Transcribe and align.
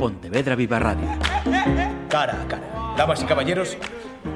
Pontevedra 0.00 0.56
Viva 0.56 0.78
Radio. 0.78 1.06
Cara 2.08 2.40
a 2.40 2.48
cara. 2.48 2.94
Damas 2.96 3.22
y 3.22 3.26
caballeros, 3.26 3.76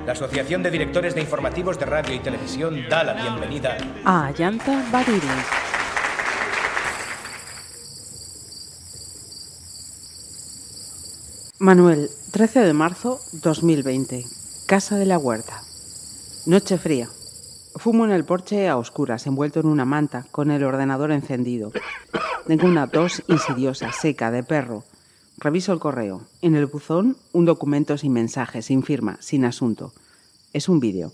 la 0.04 0.12
Asociación 0.12 0.62
de 0.62 0.71
Directores 0.71 1.14
de 1.14 1.22
Informativos 1.22 1.79
de 1.79 1.87
Radio 1.87 2.14
y 2.14 2.19
Televisión 2.19 2.87
da 2.90 3.03
la 3.03 3.14
bienvenida 3.14 3.79
a 4.04 4.27
Ayanta 4.27 4.85
Bariris. 4.92 5.22
Manuel, 11.59 12.11
13 12.33 12.61
de 12.61 12.73
marzo 12.75 13.19
2020. 13.43 14.23
Casa 14.67 14.99
de 14.99 15.07
la 15.07 15.17
Huerta. 15.17 15.62
Noche 16.45 16.77
fría. 16.77 17.09
Fumo 17.77 18.05
en 18.05 18.11
el 18.11 18.27
porche 18.27 18.69
a 18.69 18.77
oscuras, 18.77 19.27
envuelto 19.27 19.61
en 19.61 19.67
una 19.69 19.87
manta, 19.87 20.27
con 20.31 20.51
el 20.51 20.62
ordenador 20.62 21.11
encendido. 21.11 21.73
Tengo 22.46 22.67
una 22.67 22.87
tos 22.89 23.23
insidiosa, 23.29 23.93
seca, 23.93 24.31
de 24.31 24.43
perro. 24.43 24.85
Reviso 25.39 25.73
el 25.73 25.80
correo. 25.80 26.23
En 26.43 26.54
el 26.54 26.67
buzón, 26.67 27.17
un 27.32 27.45
documento 27.45 27.99
sin 27.99 28.13
mensaje, 28.13 28.63
sin 28.63 28.82
firma, 28.82 29.18
sin 29.21 29.45
asunto. 29.45 29.93
Es 30.53 30.68
un 30.68 30.79
vídeo. 30.79 31.13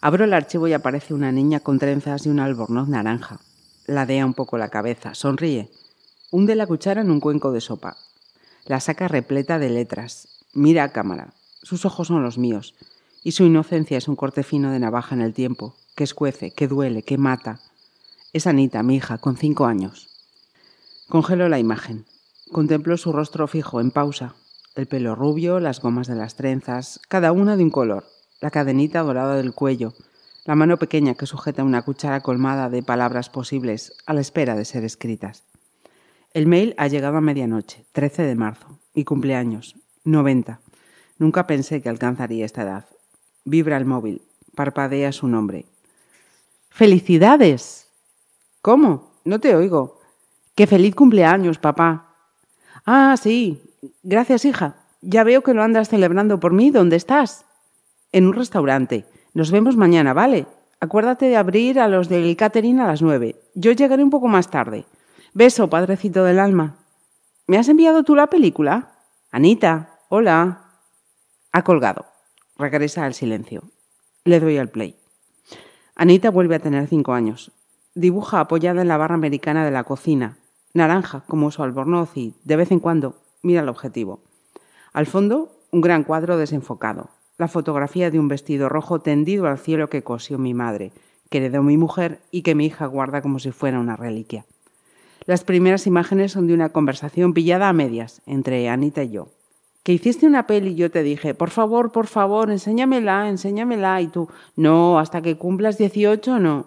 Abro 0.00 0.24
el 0.24 0.34
archivo 0.34 0.68
y 0.68 0.72
aparece 0.72 1.14
una 1.14 1.32
niña 1.32 1.60
con 1.60 1.78
trenzas 1.78 2.26
y 2.26 2.28
un 2.28 2.38
albornoz 2.38 2.88
naranja. 2.88 3.40
Ladea 3.86 4.24
un 4.24 4.34
poco 4.34 4.56
la 4.56 4.68
cabeza, 4.68 5.14
sonríe. 5.14 5.70
Hunde 6.30 6.54
la 6.54 6.66
cuchara 6.66 7.00
en 7.00 7.10
un 7.10 7.20
cuenco 7.20 7.50
de 7.52 7.60
sopa. 7.60 7.96
La 8.66 8.80
saca 8.80 9.08
repleta 9.08 9.58
de 9.58 9.70
letras. 9.70 10.28
Mira 10.52 10.84
a 10.84 10.92
cámara. 10.92 11.34
Sus 11.62 11.84
ojos 11.84 12.08
son 12.08 12.22
los 12.22 12.38
míos. 12.38 12.74
Y 13.24 13.32
su 13.32 13.44
inocencia 13.44 13.98
es 13.98 14.06
un 14.06 14.16
corte 14.16 14.42
fino 14.42 14.70
de 14.70 14.78
navaja 14.78 15.14
en 15.14 15.22
el 15.22 15.34
tiempo, 15.34 15.74
que 15.96 16.04
escuece, 16.04 16.52
que 16.52 16.68
duele, 16.68 17.02
que 17.02 17.18
mata. 17.18 17.60
Es 18.32 18.46
Anita, 18.46 18.82
mi 18.82 18.96
hija, 18.96 19.18
con 19.18 19.36
cinco 19.36 19.66
años. 19.66 20.08
Congelo 21.08 21.48
la 21.48 21.58
imagen. 21.58 22.04
Contemplo 22.52 22.96
su 22.96 23.12
rostro 23.12 23.48
fijo, 23.48 23.80
en 23.80 23.90
pausa. 23.90 24.34
El 24.74 24.86
pelo 24.86 25.14
rubio, 25.14 25.60
las 25.60 25.80
gomas 25.80 26.06
de 26.06 26.14
las 26.14 26.36
trenzas, 26.36 27.00
cada 27.08 27.32
una 27.32 27.56
de 27.56 27.64
un 27.64 27.70
color. 27.70 28.04
La 28.40 28.50
cadenita 28.50 29.02
dorada 29.02 29.36
del 29.36 29.54
cuello. 29.54 29.94
La 30.44 30.54
mano 30.54 30.76
pequeña 30.76 31.14
que 31.14 31.26
sujeta 31.26 31.64
una 31.64 31.82
cuchara 31.82 32.20
colmada 32.20 32.68
de 32.68 32.82
palabras 32.82 33.30
posibles 33.30 33.94
a 34.04 34.12
la 34.12 34.20
espera 34.20 34.54
de 34.56 34.64
ser 34.64 34.84
escritas. 34.84 35.44
El 36.34 36.46
mail 36.46 36.74
ha 36.76 36.88
llegado 36.88 37.16
a 37.16 37.20
medianoche, 37.22 37.86
13 37.92 38.22
de 38.24 38.34
marzo, 38.34 38.78
y 38.92 39.04
cumpleaños, 39.04 39.76
90. 40.04 40.60
Nunca 41.18 41.46
pensé 41.46 41.80
que 41.80 41.88
alcanzaría 41.88 42.44
esta 42.44 42.62
edad. 42.62 42.86
Vibra 43.44 43.76
el 43.76 43.86
móvil, 43.86 44.22
parpadea 44.54 45.12
su 45.12 45.28
nombre. 45.28 45.64
¡Felicidades! 46.68 47.88
¿Cómo? 48.60 49.12
No 49.24 49.40
te 49.40 49.54
oigo. 49.54 50.00
¡Qué 50.54 50.66
feliz 50.66 50.94
cumpleaños, 50.94 51.58
papá! 51.58 52.13
Ah, 52.84 53.16
sí. 53.20 53.62
Gracias, 54.02 54.44
hija. 54.44 54.76
Ya 55.00 55.24
veo 55.24 55.42
que 55.42 55.54
lo 55.54 55.62
andas 55.62 55.88
celebrando 55.88 56.40
por 56.40 56.52
mí. 56.52 56.70
¿Dónde 56.70 56.96
estás? 56.96 57.44
En 58.12 58.26
un 58.26 58.34
restaurante. 58.34 59.06
Nos 59.32 59.50
vemos 59.50 59.76
mañana, 59.76 60.12
¿vale? 60.12 60.46
Acuérdate 60.80 61.26
de 61.26 61.36
abrir 61.36 61.80
a 61.80 61.88
los 61.88 62.08
del 62.08 62.36
catering 62.36 62.80
a 62.80 62.86
las 62.86 63.02
nueve. 63.02 63.36
Yo 63.54 63.72
llegaré 63.72 64.04
un 64.04 64.10
poco 64.10 64.28
más 64.28 64.50
tarde. 64.50 64.84
Beso, 65.32 65.68
padrecito 65.68 66.24
del 66.24 66.38
alma. 66.38 66.76
¿Me 67.46 67.58
has 67.58 67.68
enviado 67.68 68.04
tú 68.04 68.14
la 68.14 68.28
película? 68.28 68.92
Anita, 69.30 69.98
hola. 70.08 70.60
Ha 71.52 71.62
colgado. 71.64 72.06
Regresa 72.56 73.04
al 73.04 73.14
silencio. 73.14 73.62
Le 74.24 74.40
doy 74.40 74.58
al 74.58 74.68
play. 74.68 74.96
Anita 75.96 76.30
vuelve 76.30 76.56
a 76.56 76.60
tener 76.60 76.86
cinco 76.86 77.12
años. 77.12 77.52
Dibuja 77.94 78.40
apoyada 78.40 78.82
en 78.82 78.88
la 78.88 78.96
barra 78.96 79.14
americana 79.14 79.64
de 79.64 79.70
la 79.70 79.84
cocina, 79.84 80.38
naranja 80.74 81.24
como 81.26 81.50
su 81.50 81.62
albornoz 81.62 82.16
y, 82.16 82.34
de 82.44 82.56
vez 82.56 82.70
en 82.70 82.80
cuando, 82.80 83.16
mira 83.42 83.62
el 83.62 83.68
objetivo. 83.68 84.20
Al 84.92 85.06
fondo, 85.06 85.50
un 85.70 85.80
gran 85.80 86.04
cuadro 86.04 86.36
desenfocado, 86.36 87.10
la 87.38 87.48
fotografía 87.48 88.10
de 88.10 88.18
un 88.18 88.28
vestido 88.28 88.68
rojo 88.68 89.00
tendido 89.00 89.46
al 89.46 89.58
cielo 89.58 89.88
que 89.88 90.02
cosió 90.02 90.38
mi 90.38 90.54
madre, 90.54 90.92
que 91.30 91.38
heredó 91.38 91.62
mi 91.62 91.76
mujer 91.76 92.20
y 92.30 92.42
que 92.42 92.54
mi 92.54 92.66
hija 92.66 92.86
guarda 92.86 93.22
como 93.22 93.38
si 93.38 93.50
fuera 93.50 93.80
una 93.80 93.96
reliquia. 93.96 94.44
Las 95.26 95.42
primeras 95.42 95.86
imágenes 95.86 96.32
son 96.32 96.46
de 96.46 96.54
una 96.54 96.68
conversación 96.68 97.32
pillada 97.32 97.68
a 97.68 97.72
medias 97.72 98.20
entre 98.26 98.68
Anita 98.68 99.02
y 99.04 99.10
yo. 99.10 99.28
Que 99.82 99.92
hiciste 99.92 100.26
una 100.26 100.46
peli 100.46 100.70
y 100.70 100.74
yo 100.76 100.90
te 100.90 101.02
dije, 101.02 101.34
por 101.34 101.50
favor, 101.50 101.92
por 101.92 102.06
favor, 102.06 102.50
enséñamela, 102.50 103.28
enséñamela, 103.28 104.00
y 104.00 104.08
tú, 104.08 104.28
no, 104.56 104.98
hasta 104.98 105.22
que 105.22 105.36
cumplas 105.36 105.78
18 105.78 106.38
no. 106.38 106.66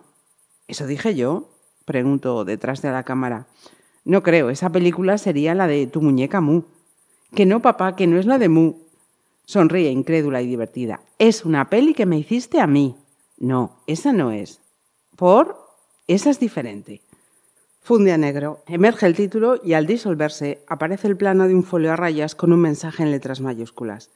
¿Eso 0.67 0.85
dije 0.85 1.15
yo? 1.15 1.49
Pregunto 1.85 2.45
detrás 2.45 2.81
de 2.81 2.91
la 2.91 3.03
cámara. 3.03 3.47
No 4.07 4.23
creo, 4.23 4.49
esa 4.49 4.69
película 4.69 5.17
sería 5.17 5.53
la 5.53 5.67
de 5.67 5.85
tu 5.85 6.01
muñeca 6.01 6.39
Mu. 6.39 6.61
Que 7.35 7.45
no, 7.45 7.61
papá, 7.61 7.97
que 7.97 8.07
no 8.07 8.17
es 8.17 8.25
la 8.25 8.37
de 8.37 8.47
Mu. 8.47 8.75
Sonríe, 9.43 9.91
incrédula 9.91 10.41
y 10.41 10.47
divertida. 10.47 11.01
Es 11.19 11.43
una 11.43 11.69
peli 11.69 11.93
que 11.93 12.05
me 12.05 12.17
hiciste 12.17 12.61
a 12.61 12.67
mí. 12.67 12.95
No, 13.37 13.81
esa 13.85 14.13
no 14.13 14.31
es. 14.31 14.61
¿Por? 15.17 15.57
Esa 16.07 16.29
es 16.29 16.39
diferente. 16.39 17.01
Funde 17.81 18.13
a 18.13 18.17
negro. 18.17 18.63
Emerge 18.67 19.07
el 19.07 19.13
título 19.13 19.59
y 19.61 19.73
al 19.73 19.87
disolverse 19.87 20.63
aparece 20.67 21.09
el 21.09 21.17
plano 21.17 21.45
de 21.45 21.55
un 21.55 21.63
folio 21.63 21.91
a 21.91 21.97
rayas 21.97 22.33
con 22.33 22.53
un 22.53 22.61
mensaje 22.61 23.03
en 23.03 23.11
letras 23.11 23.41
mayúsculas. 23.41 24.09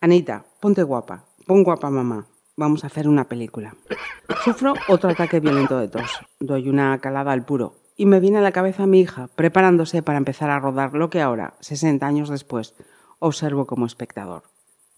Anita, 0.00 0.44
ponte 0.60 0.84
guapa. 0.84 1.24
Pon 1.46 1.64
guapa 1.64 1.90
mamá. 1.90 2.28
Vamos 2.54 2.84
a 2.84 2.86
hacer 2.86 3.08
una 3.08 3.24
película. 3.24 3.74
Sufro 4.44 4.74
otro 4.86 5.10
ataque 5.10 5.40
violento 5.40 5.80
de 5.80 5.88
tos. 5.88 6.20
Doy 6.38 6.68
una 6.68 6.96
calada 7.00 7.32
al 7.32 7.44
puro 7.44 7.85
y 7.96 8.06
me 8.06 8.20
viene 8.20 8.38
a 8.38 8.42
la 8.42 8.52
cabeza 8.52 8.86
mi 8.86 9.00
hija, 9.00 9.28
preparándose 9.34 10.02
para 10.02 10.18
empezar 10.18 10.50
a 10.50 10.60
rodar 10.60 10.94
lo 10.94 11.08
que 11.08 11.22
ahora, 11.22 11.54
60 11.60 12.06
años 12.06 12.28
después, 12.28 12.74
observo 13.18 13.66
como 13.66 13.86
espectador. 13.86 14.42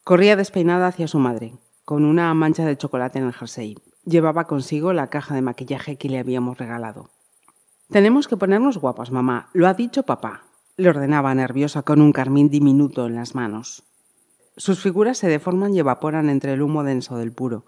Corría 0.03 0.37
despeinada 0.37 0.89
hacia 0.89 1.07
su 1.07 1.19
madre, 1.19 1.55
con 1.85 2.05
una 2.05 2.33
mancha 2.35 2.67
de 2.67 2.77
chocolate 2.77 3.19
en 3.19 3.27
el 3.27 3.33
jersey. 3.33 3.79
Llevaba 4.05 4.47
consigo 4.47 4.93
la 4.93 5.07
caja 5.07 5.35
de 5.35 5.43
maquillaje 5.43 5.97
que 5.97 6.09
le 6.09 6.19
habíamos 6.19 6.59
regalado. 6.59 7.11
Tenemos 7.91 8.29
que 8.29 8.37
ponernos 8.37 8.79
guapas, 8.79 9.11
mamá. 9.11 9.49
Lo 9.53 9.69
ha 9.69 9.75
dicho 9.75 10.03
papá. 10.03 10.45
Le 10.77 10.91
ordenaba 10.91 11.35
nerviosa 11.35 11.83
con 11.83 12.01
un 12.01 12.13
carmín 12.13 12.51
diminuto 12.51 13.07
en 13.07 13.15
las 13.15 13.35
manos. 13.35 13.85
Sus 14.57 14.81
figuras 14.81 15.19
se 15.19 15.29
deforman 15.29 15.75
y 15.75 15.79
evaporan 15.79 16.29
entre 16.29 16.53
el 16.53 16.63
humo 16.63 16.85
denso 16.85 17.17
del 17.17 17.33
puro. 17.33 17.65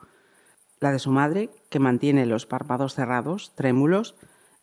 La 0.81 0.93
de 0.93 0.99
su 0.99 1.11
madre, 1.11 1.51
que 1.69 1.79
mantiene 1.79 2.27
los 2.27 2.47
párpados 2.47 2.95
cerrados, 2.95 3.53
trémulos, 3.55 4.17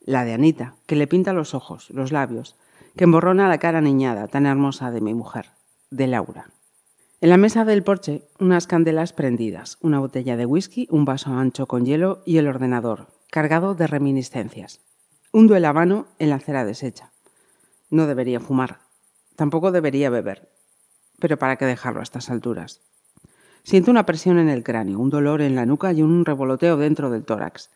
la 0.07 0.23
de 0.23 0.33
Anita, 0.33 0.73
que 0.85 0.95
le 0.95 1.05
pinta 1.05 1.33
los 1.33 1.53
ojos, 1.53 1.89
los 1.91 2.13
labios, 2.13 2.55
que 2.95 3.03
emborrona 3.03 3.49
la 3.49 3.59
cara 3.59 3.81
niñada, 3.81 4.27
tan 4.27 4.45
hermosa 4.45 4.89
de 4.89 5.01
mi 5.01 5.13
mujer, 5.13 5.49
de 5.91 6.07
Laura. 6.07 6.49
En 7.19 7.29
la 7.29 7.37
mesa 7.37 7.65
del 7.65 7.83
porche, 7.83 8.23
unas 8.39 8.67
candelas 8.67 9.11
prendidas, 9.11 9.77
una 9.81 9.99
botella 9.99 10.37
de 10.37 10.45
whisky, 10.45 10.87
un 10.91 11.03
vaso 11.03 11.33
ancho 11.33 11.67
con 11.67 11.85
hielo 11.85 12.23
y 12.25 12.37
el 12.37 12.47
ordenador, 12.47 13.07
cargado 13.29 13.75
de 13.75 13.85
reminiscencias. 13.85 14.79
Un 15.33 15.47
duelo 15.47 15.73
mano 15.73 16.07
en 16.19 16.29
la 16.29 16.35
acera 16.35 16.63
deshecha. 16.63 17.11
No 17.89 18.07
debería 18.07 18.39
fumar. 18.39 18.79
Tampoco 19.35 19.73
debería 19.73 20.09
beber. 20.09 20.47
Pero 21.19 21.37
¿para 21.37 21.57
qué 21.57 21.65
dejarlo 21.65 21.99
a 21.99 22.03
estas 22.03 22.29
alturas? 22.29 22.79
Siento 23.63 23.91
una 23.91 24.05
presión 24.05 24.39
en 24.39 24.47
el 24.47 24.63
cráneo, 24.63 24.99
un 24.99 25.09
dolor 25.09 25.41
en 25.41 25.55
la 25.55 25.65
nuca 25.65 25.91
y 25.91 26.01
un 26.01 26.23
revoloteo 26.23 26.77
dentro 26.77 27.09
del 27.09 27.25
tórax. 27.25 27.69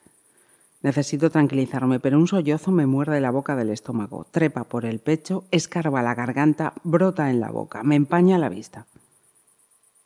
Necesito 0.83 1.29
tranquilizarme, 1.29 1.99
pero 1.99 2.17
un 2.17 2.27
sollozo 2.27 2.71
me 2.71 2.87
muerde 2.87 3.21
la 3.21 3.29
boca 3.29 3.55
del 3.55 3.69
estómago, 3.69 4.25
trepa 4.31 4.63
por 4.63 4.85
el 4.85 4.99
pecho, 4.99 5.43
escarba 5.51 6.01
la 6.01 6.15
garganta, 6.15 6.73
brota 6.83 7.29
en 7.29 7.39
la 7.39 7.51
boca, 7.51 7.83
me 7.83 7.95
empaña 7.95 8.39
la 8.39 8.49
vista. 8.49 8.87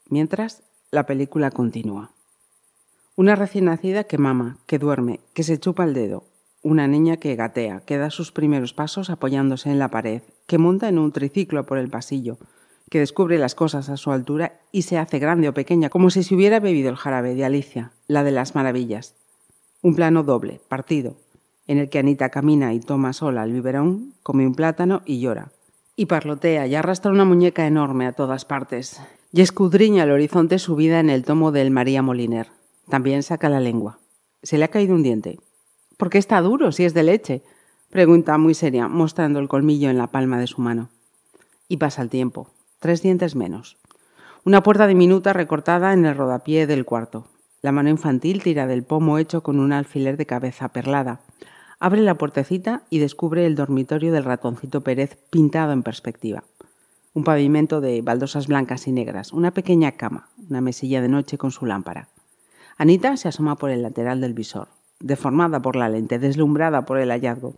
Mientras, 0.09 0.63
la 0.91 1.05
película 1.05 1.49
continúa. 1.51 2.11
Una 3.15 3.35
recién 3.35 3.65
nacida 3.65 4.03
que 4.03 4.17
mama, 4.17 4.57
que 4.65 4.77
duerme, 4.77 5.21
que 5.33 5.43
se 5.43 5.57
chupa 5.57 5.85
el 5.85 5.93
dedo. 5.93 6.25
Una 6.61 6.87
niña 6.87 7.17
que 7.17 7.35
gatea, 7.35 7.79
que 7.85 7.97
da 7.97 8.09
sus 8.09 8.33
primeros 8.33 8.73
pasos 8.73 9.09
apoyándose 9.09 9.69
en 9.69 9.79
la 9.79 9.87
pared, 9.87 10.23
que 10.47 10.57
monta 10.57 10.89
en 10.89 10.99
un 10.99 11.13
triciclo 11.13 11.65
por 11.65 11.77
el 11.77 11.89
pasillo, 11.89 12.37
que 12.89 12.99
descubre 12.99 13.37
las 13.37 13.55
cosas 13.55 13.87
a 13.89 13.97
su 13.97 14.11
altura 14.11 14.59
y 14.71 14.81
se 14.81 14.97
hace 14.97 15.19
grande 15.19 15.47
o 15.47 15.53
pequeña, 15.53 15.89
como 15.89 16.09
si 16.09 16.23
se 16.23 16.35
hubiera 16.35 16.59
bebido 16.59 16.89
el 16.89 16.97
jarabe 16.97 17.35
de 17.35 17.45
Alicia, 17.45 17.91
la 18.07 18.23
de 18.23 18.31
las 18.31 18.55
maravillas. 18.55 19.15
Un 19.85 19.93
plano 19.93 20.23
doble, 20.23 20.61
partido, 20.67 21.15
en 21.67 21.77
el 21.77 21.91
que 21.91 21.99
Anita 21.99 22.29
camina 22.29 22.73
y 22.73 22.79
toma 22.79 23.13
sola 23.13 23.43
el 23.43 23.53
biberón, 23.53 24.15
come 24.23 24.47
un 24.47 24.55
plátano 24.55 25.03
y 25.05 25.19
llora. 25.19 25.51
Y 25.95 26.07
parlotea 26.07 26.65
y 26.65 26.73
arrastra 26.73 27.11
una 27.11 27.23
muñeca 27.23 27.67
enorme 27.67 28.07
a 28.07 28.13
todas 28.13 28.45
partes. 28.45 28.99
Y 29.31 29.41
escudriña 29.41 30.05
el 30.05 30.09
horizonte 30.09 30.57
subida 30.57 30.99
en 30.99 31.11
el 31.11 31.23
tomo 31.23 31.51
del 31.51 31.69
María 31.69 32.01
Moliner. 32.01 32.47
También 32.89 33.21
saca 33.21 33.47
la 33.47 33.59
lengua. 33.59 33.99
Se 34.41 34.57
le 34.57 34.65
ha 34.65 34.69
caído 34.69 34.95
un 34.95 35.03
diente. 35.03 35.37
¿Por 35.97 36.09
qué 36.09 36.17
está 36.17 36.41
duro 36.41 36.71
si 36.71 36.83
es 36.83 36.95
de 36.95 37.03
leche? 37.03 37.43
Pregunta 37.91 38.39
muy 38.39 38.55
seria, 38.55 38.87
mostrando 38.87 39.37
el 39.37 39.47
colmillo 39.47 39.91
en 39.91 39.99
la 39.99 40.07
palma 40.07 40.39
de 40.39 40.47
su 40.47 40.61
mano. 40.61 40.89
Y 41.67 41.77
pasa 41.77 42.01
el 42.01 42.09
tiempo. 42.09 42.49
Tres 42.79 43.03
dientes 43.03 43.35
menos. 43.35 43.77
Una 44.45 44.63
puerta 44.63 44.87
diminuta 44.87 45.31
recortada 45.31 45.93
en 45.93 46.07
el 46.07 46.15
rodapié 46.17 46.65
del 46.65 46.85
cuarto. 46.85 47.27
La 47.61 47.71
mano 47.71 47.89
infantil 47.89 48.43
tira 48.43 48.67
del 48.67 48.83
pomo 48.83 49.17
hecho 49.17 49.41
con 49.41 49.59
un 49.59 49.73
alfiler 49.73 50.17
de 50.17 50.25
cabeza 50.25 50.69
perlada. 50.69 51.21
Abre 51.79 52.01
la 52.01 52.15
puertecita 52.15 52.83
y 52.89 52.99
descubre 52.99 53.45
el 53.45 53.55
dormitorio 53.55 54.11
del 54.11 54.23
ratoncito 54.23 54.81
Pérez 54.81 55.17
pintado 55.29 55.71
en 55.73 55.83
perspectiva. 55.83 56.43
un 57.15 57.23
pavimento 57.23 57.79
de 57.79 58.01
baldosas 58.01 58.47
blancas 58.47 58.87
y 58.87 58.91
negras, 58.91 59.31
una 59.31 59.51
pequeña 59.51 59.93
cama, 59.93 60.27
una 60.49 60.59
mesilla 60.59 61.01
de 61.01 61.07
noche 61.07 61.37
con 61.37 61.51
su 61.51 61.65
lámpara. 61.65 62.09
Anita 62.77 63.15
se 63.15 63.29
asoma 63.29 63.55
por 63.55 63.71
el 63.71 63.81
lateral 63.81 64.19
del 64.19 64.33
visor, 64.33 64.67
deformada 64.99 65.61
por 65.61 65.77
la 65.77 65.87
lente, 65.87 66.19
deslumbrada 66.19 66.85
por 66.85 66.99
el 66.99 67.09
hallazgo. 67.09 67.55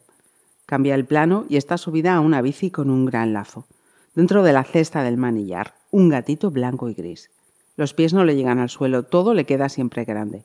Cambia 0.67 0.93
el 0.93 1.05
plano 1.05 1.45
y 1.49 1.57
está 1.57 1.79
subida 1.79 2.15
a 2.15 2.19
una 2.19 2.43
bici 2.43 2.69
con 2.69 2.91
un 2.91 3.05
gran 3.05 3.33
lazo. 3.33 3.65
Dentro 4.13 4.43
de 4.43 4.53
la 4.53 4.63
cesta 4.63 5.01
del 5.01 5.17
manillar, 5.17 5.73
un 5.89 6.09
gatito 6.09 6.51
blanco 6.51 6.87
y 6.89 6.93
gris. 6.93 7.31
Los 7.77 7.93
pies 7.93 8.11
no 8.11 8.25
le 8.25 8.35
llegan 8.35 8.57
al 8.57 8.69
suelo, 8.69 9.03
todo 9.03 9.35
le 9.35 9.45
queda 9.45 9.69
siempre 9.69 10.03
grande. 10.03 10.43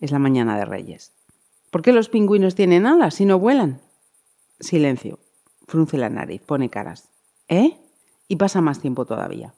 Es 0.00 0.12
la 0.12 0.18
mañana 0.18 0.58
de 0.58 0.66
Reyes. 0.66 1.12
¿Por 1.70 1.80
qué 1.80 1.92
los 1.92 2.10
pingüinos 2.10 2.54
tienen 2.54 2.86
alas 2.86 3.14
si 3.14 3.24
no 3.24 3.38
vuelan? 3.38 3.80
Silencio. 4.60 5.18
Frunce 5.66 5.96
la 5.96 6.10
nariz, 6.10 6.42
pone 6.42 6.68
caras. 6.68 7.08
¿Eh? 7.48 7.78
Y 8.28 8.36
pasa 8.36 8.60
más 8.60 8.80
tiempo 8.80 9.06
todavía. 9.06 9.54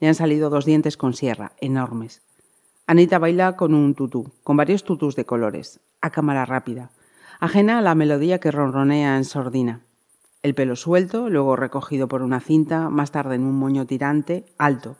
Le 0.00 0.08
han 0.08 0.16
salido 0.16 0.50
dos 0.50 0.64
dientes 0.64 0.96
con 0.96 1.14
sierra, 1.14 1.52
enormes. 1.60 2.22
Anita 2.88 3.20
baila 3.20 3.56
con 3.56 3.72
un 3.72 3.94
tutú, 3.94 4.32
con 4.42 4.56
varios 4.56 4.82
tutús 4.82 5.14
de 5.14 5.24
colores, 5.24 5.80
a 6.00 6.10
cámara 6.10 6.44
rápida, 6.44 6.90
ajena 7.38 7.78
a 7.78 7.82
la 7.82 7.94
melodía 7.94 8.40
que 8.40 8.50
ronronea 8.50 9.16
en 9.16 9.24
sordina. 9.24 9.82
El 10.42 10.54
pelo 10.54 10.74
suelto, 10.74 11.28
luego 11.28 11.54
recogido 11.54 12.08
por 12.08 12.22
una 12.22 12.40
cinta, 12.40 12.88
más 12.90 13.12
tarde 13.12 13.36
en 13.36 13.42
un 13.42 13.56
moño 13.56 13.86
tirante, 13.86 14.46
alto. 14.58 14.96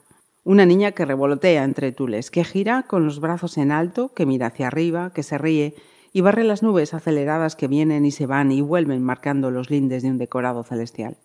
Una 0.48 0.64
niña 0.64 0.92
que 0.92 1.04
revolotea 1.04 1.62
entre 1.62 1.92
tules, 1.92 2.30
que 2.30 2.42
gira 2.42 2.84
con 2.84 3.04
los 3.04 3.20
brazos 3.20 3.58
en 3.58 3.70
alto, 3.70 4.14
que 4.14 4.24
mira 4.24 4.46
hacia 4.46 4.68
arriba, 4.68 5.12
que 5.12 5.22
se 5.22 5.36
ríe 5.36 5.74
y 6.14 6.22
barre 6.22 6.42
las 6.42 6.62
nubes 6.62 6.94
aceleradas 6.94 7.54
que 7.54 7.68
vienen 7.68 8.06
y 8.06 8.12
se 8.12 8.24
van 8.24 8.50
y 8.50 8.62
vuelven 8.62 9.02
marcando 9.02 9.50
los 9.50 9.68
lindes 9.68 10.02
de 10.02 10.08
un 10.08 10.16
decorado 10.16 10.64
celestial. 10.64 11.18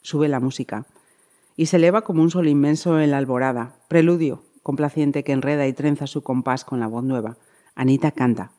Sube 0.00 0.28
la 0.28 0.38
música 0.38 0.86
y 1.56 1.66
se 1.66 1.78
eleva 1.78 2.02
como 2.02 2.22
un 2.22 2.30
sol 2.30 2.46
inmenso 2.46 3.00
en 3.00 3.10
la 3.10 3.18
alborada, 3.18 3.74
preludio, 3.88 4.44
complaciente 4.62 5.24
que 5.24 5.32
enreda 5.32 5.66
y 5.66 5.72
trenza 5.72 6.06
su 6.06 6.22
compás 6.22 6.64
con 6.64 6.78
la 6.78 6.86
voz 6.86 7.02
nueva. 7.02 7.36
Anita 7.74 8.12
canta. 8.12 8.52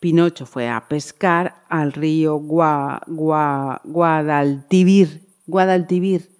Pinocho 0.00 0.46
fue 0.46 0.70
a 0.70 0.88
pescar 0.88 1.64
al 1.68 1.92
río 1.92 2.36
Gua, 2.36 3.02
Gua, 3.06 3.82
Guadaltivir. 3.84 5.20
Guadaltivir. 5.46 6.37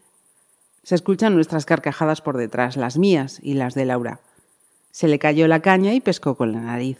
Se 0.89 0.95
escuchan 0.95 1.35
nuestras 1.35 1.67
carcajadas 1.67 2.23
por 2.23 2.39
detrás, 2.39 2.79
las 2.79 2.97
mías 2.97 3.41
y 3.43 3.53
las 3.53 3.75
de 3.75 3.85
Laura. 3.85 4.21
Se 4.91 5.07
le 5.07 5.19
cayó 5.19 5.47
la 5.47 5.61
caña 5.61 5.93
y 5.93 6.01
pescó 6.01 6.35
con 6.35 6.51
la 6.53 6.63
nariz. 6.63 6.97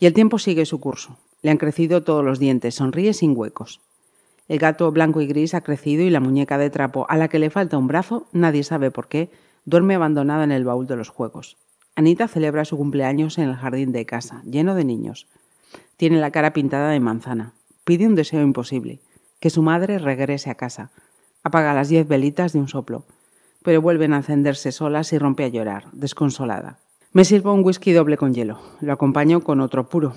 Y 0.00 0.06
el 0.06 0.14
tiempo 0.14 0.36
sigue 0.40 0.66
su 0.66 0.80
curso. 0.80 1.16
Le 1.42 1.52
han 1.52 1.58
crecido 1.58 2.02
todos 2.02 2.24
los 2.24 2.40
dientes, 2.40 2.74
sonríe 2.74 3.14
sin 3.14 3.36
huecos. 3.36 3.80
El 4.48 4.58
gato 4.58 4.90
blanco 4.90 5.20
y 5.20 5.28
gris 5.28 5.54
ha 5.54 5.60
crecido 5.60 6.02
y 6.02 6.10
la 6.10 6.18
muñeca 6.18 6.58
de 6.58 6.70
trapo, 6.70 7.06
a 7.08 7.16
la 7.16 7.28
que 7.28 7.38
le 7.38 7.50
falta 7.50 7.78
un 7.78 7.86
brazo, 7.86 8.26
nadie 8.32 8.64
sabe 8.64 8.90
por 8.90 9.06
qué, 9.06 9.30
duerme 9.64 9.94
abandonada 9.94 10.42
en 10.42 10.50
el 10.50 10.64
baúl 10.64 10.88
de 10.88 10.96
los 10.96 11.08
juegos. 11.08 11.56
Anita 11.94 12.26
celebra 12.26 12.64
su 12.64 12.76
cumpleaños 12.76 13.38
en 13.38 13.48
el 13.48 13.54
jardín 13.54 13.92
de 13.92 14.06
casa, 14.06 14.42
lleno 14.44 14.74
de 14.74 14.82
niños. 14.82 15.28
Tiene 15.96 16.18
la 16.18 16.32
cara 16.32 16.52
pintada 16.52 16.90
de 16.90 16.98
manzana. 16.98 17.52
Pide 17.84 18.08
un 18.08 18.16
deseo 18.16 18.42
imposible, 18.42 18.98
que 19.38 19.50
su 19.50 19.62
madre 19.62 20.00
regrese 20.00 20.50
a 20.50 20.56
casa. 20.56 20.90
Apaga 21.42 21.74
las 21.74 21.88
diez 21.88 22.06
velitas 22.06 22.52
de 22.52 22.58
un 22.58 22.68
soplo, 22.68 23.04
pero 23.62 23.80
vuelven 23.80 24.12
a 24.12 24.18
encenderse 24.18 24.72
solas 24.72 25.12
y 25.12 25.18
rompe 25.18 25.44
a 25.44 25.48
llorar, 25.48 25.86
desconsolada. 25.92 26.78
Me 27.12 27.24
sirvo 27.24 27.52
un 27.52 27.64
whisky 27.64 27.92
doble 27.92 28.16
con 28.16 28.34
hielo. 28.34 28.60
Lo 28.80 28.92
acompaño 28.92 29.40
con 29.42 29.60
otro 29.60 29.88
puro. 29.88 30.14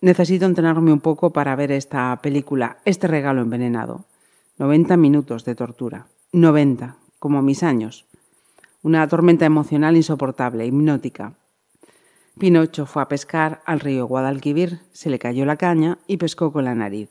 Necesito 0.00 0.44
entrenarme 0.44 0.92
un 0.92 1.00
poco 1.00 1.32
para 1.32 1.56
ver 1.56 1.72
esta 1.72 2.18
película, 2.20 2.78
este 2.84 3.06
regalo 3.06 3.40
envenenado. 3.40 4.04
90 4.58 4.96
minutos 4.98 5.46
de 5.46 5.54
tortura. 5.54 6.06
90, 6.32 6.96
como 7.18 7.40
mis 7.40 7.62
años. 7.62 8.04
Una 8.82 9.08
tormenta 9.08 9.46
emocional 9.46 9.96
insoportable, 9.96 10.66
hipnótica. 10.66 11.32
Pinocho 12.38 12.84
fue 12.84 13.02
a 13.02 13.08
pescar 13.08 13.62
al 13.64 13.80
río 13.80 14.06
Guadalquivir, 14.06 14.80
se 14.92 15.08
le 15.08 15.18
cayó 15.18 15.46
la 15.46 15.56
caña 15.56 15.98
y 16.06 16.18
pescó 16.18 16.52
con 16.52 16.64
la 16.64 16.74
nariz. 16.74 17.08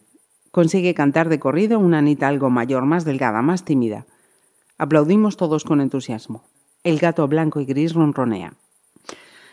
Consigue 0.54 0.94
cantar 0.94 1.30
de 1.30 1.40
corrido 1.40 1.80
una 1.80 1.98
Anita 1.98 2.28
algo 2.28 2.52
mayor, 2.52 2.86
más 2.86 3.06
delgada, 3.06 3.42
más 3.42 3.66
tímida. 3.66 4.06
Aplaudimos 4.78 5.36
todos 5.36 5.64
con 5.64 5.82
entusiasmo. 5.82 6.44
El 6.84 7.00
gato 7.00 7.28
blanco 7.28 7.60
y 7.60 7.66
gris 7.66 7.96
ronronea. 7.96 8.54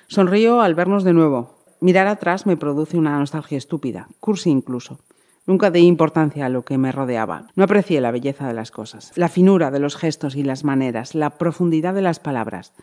Sonrío 0.08 0.60
al 0.60 0.74
vernos 0.74 1.02
de 1.02 1.14
nuevo. 1.14 1.56
Mirar 1.80 2.06
atrás 2.06 2.44
me 2.44 2.58
produce 2.58 2.98
una 2.98 3.18
nostalgia 3.18 3.56
estúpida, 3.56 4.08
cursi 4.20 4.50
incluso. 4.50 4.98
Nunca 5.46 5.70
di 5.70 5.80
importancia 5.80 6.44
a 6.44 6.50
lo 6.50 6.66
que 6.66 6.76
me 6.76 6.92
rodeaba. 6.92 7.46
No 7.54 7.64
aprecié 7.64 8.02
la 8.02 8.10
belleza 8.10 8.46
de 8.46 8.52
las 8.52 8.70
cosas, 8.70 9.10
la 9.16 9.30
finura 9.30 9.70
de 9.70 9.78
los 9.78 9.96
gestos 9.96 10.36
y 10.36 10.42
las 10.42 10.64
maneras, 10.64 11.14
la 11.14 11.30
profundidad 11.38 11.94
de 11.94 12.02
las 12.02 12.20
palabras. 12.20 12.74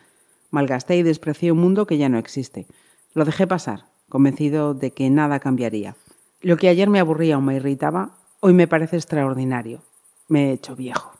Malgasté 0.50 0.96
y 0.96 1.04
desprecié 1.04 1.52
un 1.52 1.58
mundo 1.58 1.86
que 1.86 1.98
ya 1.98 2.08
no 2.08 2.18
existe. 2.18 2.66
Lo 3.14 3.24
dejé 3.24 3.46
pasar, 3.46 3.84
convencido 4.08 4.74
de 4.74 4.90
que 4.90 5.08
nada 5.08 5.38
cambiaría. 5.38 5.94
Lo 6.40 6.56
que 6.56 6.68
ayer 6.68 6.88
me 6.88 7.00
aburría 7.00 7.36
o 7.36 7.40
me 7.40 7.56
irritaba, 7.56 8.16
hoy 8.38 8.52
me 8.52 8.68
parece 8.68 8.96
extraordinario. 8.96 9.82
Me 10.28 10.50
he 10.50 10.52
hecho 10.52 10.76
viejo. 10.76 11.12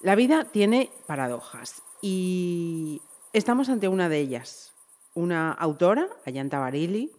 La 0.00 0.16
vida 0.16 0.44
tiene 0.44 0.90
paradojas 1.06 1.82
y 2.02 3.00
estamos 3.32 3.68
ante 3.68 3.88
una 3.88 4.08
de 4.08 4.18
ellas. 4.18 4.74
Una 5.14 5.52
autora, 5.52 6.08
Ayanta 6.26 6.58
Barili, 6.58 7.12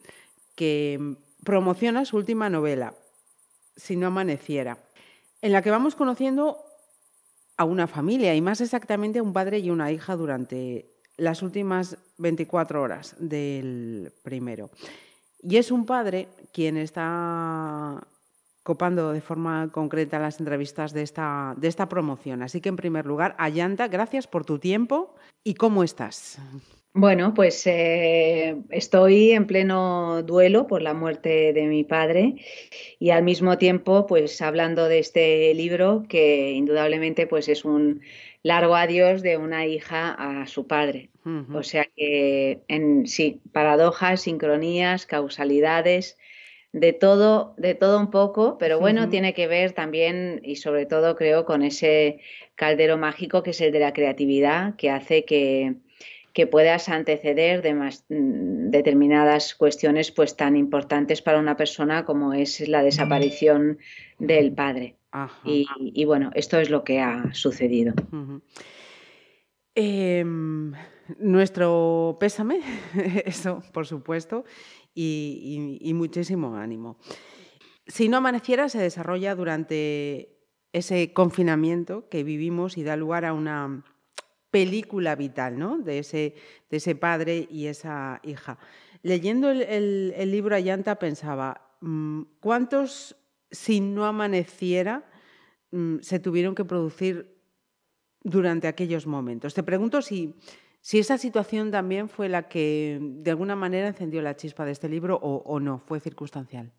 que 0.55 1.15
promociona 1.43 2.03
su 2.03 2.17
última 2.17 2.49
novela, 2.49 2.93
Si 3.77 3.95
no 3.95 4.07
amaneciera, 4.07 4.77
en 5.41 5.51
la 5.51 5.61
que 5.61 5.71
vamos 5.71 5.95
conociendo 5.95 6.64
a 7.57 7.65
una 7.65 7.87
familia 7.87 8.35
y 8.35 8.41
más 8.41 8.61
exactamente 8.61 9.19
a 9.19 9.23
un 9.23 9.33
padre 9.33 9.59
y 9.59 9.69
una 9.69 9.91
hija 9.91 10.15
durante 10.15 10.85
las 11.17 11.41
últimas 11.41 11.97
24 12.17 12.81
horas 12.81 13.15
del 13.19 14.11
primero. 14.23 14.69
Y 15.41 15.57
es 15.57 15.71
un 15.71 15.85
padre 15.85 16.27
quien 16.51 16.77
está 16.77 18.05
copando 18.63 19.13
de 19.13 19.21
forma 19.21 19.69
concreta 19.71 20.17
las 20.17 20.39
entrevistas 20.39 20.91
de 20.91 21.03
esta, 21.03 21.53
de 21.55 21.67
esta 21.67 21.87
promoción. 21.87 22.41
Así 22.41 22.61
que, 22.61 22.69
en 22.69 22.75
primer 22.75 23.05
lugar, 23.05 23.35
Ayanta, 23.37 23.87
gracias 23.87 24.25
por 24.25 24.43
tu 24.43 24.57
tiempo 24.57 25.13
y 25.43 25.53
cómo 25.53 25.83
estás. 25.83 26.39
Bueno, 26.97 27.33
pues 27.33 27.67
eh, 27.67 28.55
estoy 28.69 29.31
en 29.31 29.47
pleno 29.47 30.23
duelo 30.23 30.65
por 30.65 30.81
la 30.81 30.93
muerte 30.93 31.51
de 31.51 31.67
mi 31.67 31.83
padre 31.83 32.35
y 32.99 33.09
al 33.09 33.21
mismo 33.21 33.57
tiempo, 33.57 34.07
pues 34.07 34.41
hablando 34.41 34.87
de 34.87 34.99
este 34.99 35.53
libro 35.55 36.05
que 36.07 36.51
indudablemente, 36.51 37.27
pues 37.27 37.49
es 37.49 37.65
un 37.65 37.99
largo 38.43 38.77
adiós 38.77 39.21
de 39.21 39.35
una 39.35 39.65
hija 39.65 40.13
a 40.13 40.47
su 40.47 40.67
padre. 40.67 41.09
O 41.53 41.63
sea 41.63 41.85
que, 41.97 42.61
en 42.69 43.07
sí, 43.07 43.41
paradojas, 43.51 44.21
sincronías, 44.21 45.05
causalidades, 45.05 46.17
de 46.71 46.93
todo, 46.93 47.55
de 47.57 47.75
todo 47.75 47.99
un 47.99 48.09
poco, 48.09 48.57
pero 48.57 48.79
bueno, 48.79 49.09
tiene 49.09 49.33
que 49.33 49.47
ver 49.47 49.73
también 49.73 50.39
y 50.45 50.55
sobre 50.55 50.85
todo 50.85 51.17
creo 51.17 51.43
con 51.43 51.61
ese 51.61 52.21
caldero 52.55 52.97
mágico 52.97 53.43
que 53.43 53.49
es 53.49 53.59
el 53.59 53.73
de 53.73 53.79
la 53.79 53.91
creatividad, 53.91 54.75
que 54.77 54.91
hace 54.91 55.25
que, 55.25 55.75
que 56.35 56.47
puedas 56.47 56.89
anteceder 56.89 57.61
de 57.61 57.73
mm, 57.73 58.69
determinadas 58.69 59.55
cuestiones 59.55 60.11
pues 60.11 60.35
tan 60.35 60.57
importantes 60.57 61.21
para 61.21 61.39
una 61.39 61.55
persona 61.55 62.03
como 62.03 62.33
es 62.33 62.67
la 62.67 62.83
desaparición 62.83 63.79
del 64.19 64.53
padre. 64.53 64.97
Y, 65.45 66.03
bueno, 66.03 66.31
esto 66.35 66.59
es 66.59 66.69
lo 66.69 66.83
que 66.83 66.99
ha 66.99 67.33
sucedido. 67.33 67.93
Em, 69.75 70.73
nuestro 71.19 72.17
pésame, 72.19 72.59
eso 73.25 73.63
por 73.71 73.87
supuesto, 73.87 74.43
y, 74.93 75.89
muchísimo 75.95 76.57
ánimo. 76.57 76.97
Si 77.87 78.09
no 78.09 78.17
amaneciera, 78.17 78.67
se 78.67 78.79
desarrolla 78.79 79.35
durante 79.35 80.37
ese 80.73 81.13
confinamiento 81.13 82.09
que 82.09 82.25
vivimos 82.25 82.77
y 82.77 82.83
da 82.83 82.97
lugar 82.97 83.23
a 83.23 83.31
una 83.31 83.85
película 84.55 85.17
vital 85.17 85.59
¿no? 85.59 85.79
de, 85.79 85.99
ese, 85.99 86.33
de 86.69 86.77
ese 86.77 86.95
padre 86.95 87.45
y 87.51 87.65
esa 87.65 88.21
hija. 88.23 88.57
Leyendo 89.03 89.51
el, 89.51 90.13
el, 90.15 90.31
libro 90.31 90.55
Ayanta 90.55 90.95
pensaba, 90.95 91.75
mm, 91.81 92.21
¿cuántos 92.39 93.17
si 93.51 93.81
no 93.81 94.05
amaneciera 94.05 95.03
mm, 95.71 95.97
se 95.99 96.19
tuvieron 96.19 96.55
que 96.55 96.63
producir 96.63 97.35
durante 98.23 98.69
aquellos 98.69 99.05
momentos? 99.07 99.53
Te 99.53 99.61
pregunto 99.61 100.01
si, 100.01 100.35
si 100.79 100.99
esa 100.99 101.17
situación 101.17 101.69
también 101.69 102.07
fue 102.07 102.29
la 102.29 102.47
que 102.47 102.97
de 103.01 103.31
alguna 103.31 103.57
manera 103.57 103.89
encendió 103.89 104.21
la 104.21 104.37
chispa 104.37 104.63
de 104.63 104.71
este 104.71 104.87
libro 104.87 105.17
o, 105.17 105.59
no, 105.59 105.79
fue 105.79 105.99
circunstancial. 105.99 106.71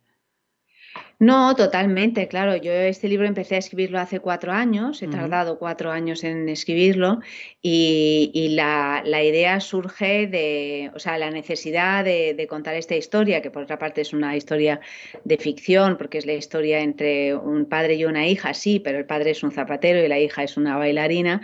No, 1.18 1.56
totalmente, 1.56 2.28
claro. 2.28 2.56
Yo 2.56 2.72
este 2.72 3.08
libro 3.08 3.26
empecé 3.26 3.54
a 3.54 3.58
escribirlo 3.58 3.98
hace 3.98 4.20
cuatro 4.20 4.52
años, 4.52 5.02
he 5.02 5.08
tardado 5.08 5.58
cuatro 5.58 5.90
años 5.90 6.22
en 6.24 6.46
escribirlo 6.50 7.20
y, 7.62 8.50
la, 8.50 9.02
idea 9.22 9.60
surge 9.60 10.26
de, 10.26 10.90
o 10.94 10.98
sea, 10.98 11.16
la 11.16 11.30
necesidad 11.30 12.04
de, 12.04 12.46
contar 12.50 12.74
esta 12.74 12.96
historia, 12.96 13.40
que 13.40 13.50
por 13.50 13.62
otra 13.62 13.78
parte 13.78 14.02
es 14.02 14.12
una 14.12 14.36
historia 14.36 14.80
de 15.24 15.38
ficción, 15.38 15.96
porque 15.96 16.18
es 16.18 16.26
la 16.26 16.34
historia 16.34 16.80
entre 16.80 17.34
un 17.34 17.64
padre 17.64 17.94
y 17.94 18.04
una 18.04 18.26
hija, 18.26 18.52
sí, 18.52 18.78
pero 18.78 18.98
el 18.98 19.06
padre 19.06 19.30
es 19.30 19.42
un 19.42 19.52
zapatero 19.52 20.04
y 20.04 20.08
la 20.08 20.18
hija 20.18 20.42
es 20.42 20.58
una 20.58 20.76
bailarina, 20.76 21.40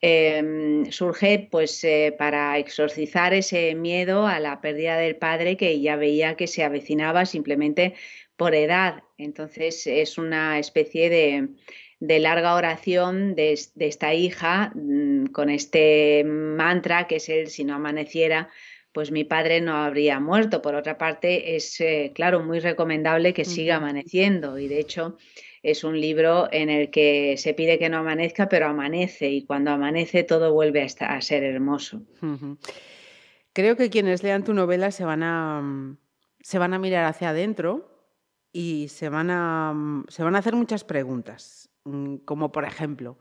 em, 0.00 0.90
surge 0.90 1.46
pues 1.50 1.84
eh, 1.84 2.14
para 2.18 2.56
exorcizar 2.56 3.34
ese 3.34 3.74
miedo 3.74 4.26
a 4.26 4.40
la 4.40 4.62
pérdida 4.62 4.96
del 4.96 5.16
padre 5.16 5.58
que 5.58 5.78
ya 5.80 5.96
veía 5.96 6.36
que 6.36 6.46
se 6.46 6.64
avecinaba 6.64 7.26
simplemente 7.26 7.94
por 8.40 8.54
edad. 8.54 9.02
Entonces 9.18 9.86
es 9.86 10.16
una 10.16 10.58
especie 10.58 11.10
de, 11.10 12.20
larga 12.20 12.54
oración 12.54 13.34
de, 13.34 13.52
esta 13.52 14.14
hija 14.14 14.72
mm, 14.74 15.26
con 15.26 15.50
este 15.50 16.24
mantra 16.24 17.06
que 17.06 17.16
es 17.16 17.28
el 17.28 17.48
si 17.48 17.64
no 17.64 17.74
amaneciera, 17.74 18.48
pues 18.92 19.10
mi 19.10 19.24
padre 19.24 19.60
no 19.60 19.76
habría 19.76 20.20
muerto. 20.20 20.62
Por 20.62 20.74
otra 20.74 20.96
parte, 20.96 21.54
es 21.54 21.78
eh, 21.82 22.12
claro 22.14 22.42
muy 22.42 22.60
recomendable 22.60 23.34
que 23.34 23.44
siga 23.44 23.76
amaneciendo 23.76 24.58
y 24.58 24.68
de 24.68 24.80
hecho 24.80 25.18
es 25.62 25.84
un 25.84 26.00
libro 26.00 26.48
en 26.50 26.70
el 26.70 26.88
que 26.88 27.34
se 27.36 27.52
pide 27.52 27.78
que 27.78 27.90
no 27.90 27.98
amanezca, 27.98 28.48
pero 28.48 28.68
amanece 28.68 29.28
y 29.28 29.44
cuando 29.44 29.70
amanece 29.70 30.22
todo 30.22 30.54
vuelve 30.54 30.80
a, 30.80 31.04
a 31.04 31.20
ser 31.20 31.44
hermoso. 31.44 32.00
Creo 33.52 33.76
que 33.76 33.90
quienes 33.90 34.22
lean 34.22 34.44
tu 34.44 34.54
novela 34.54 34.92
se 34.92 35.04
van 35.04 35.22
a, 35.24 35.60
mm, 35.60 35.98
se 36.40 36.58
van 36.58 36.72
a 36.72 36.78
mirar 36.78 37.04
hacia 37.04 37.28
adentro 37.28 37.89
y 38.52 38.88
se 38.88 39.08
van 39.08 39.30
a, 39.30 39.72
mm, 39.74 40.06
se 40.08 40.22
van 40.22 40.36
a 40.36 40.38
hacer 40.38 40.54
muchas 40.54 40.84
preguntas, 40.84 41.70
mm, 41.84 42.16
como 42.24 42.52
por 42.52 42.64
ejemplo, 42.64 43.18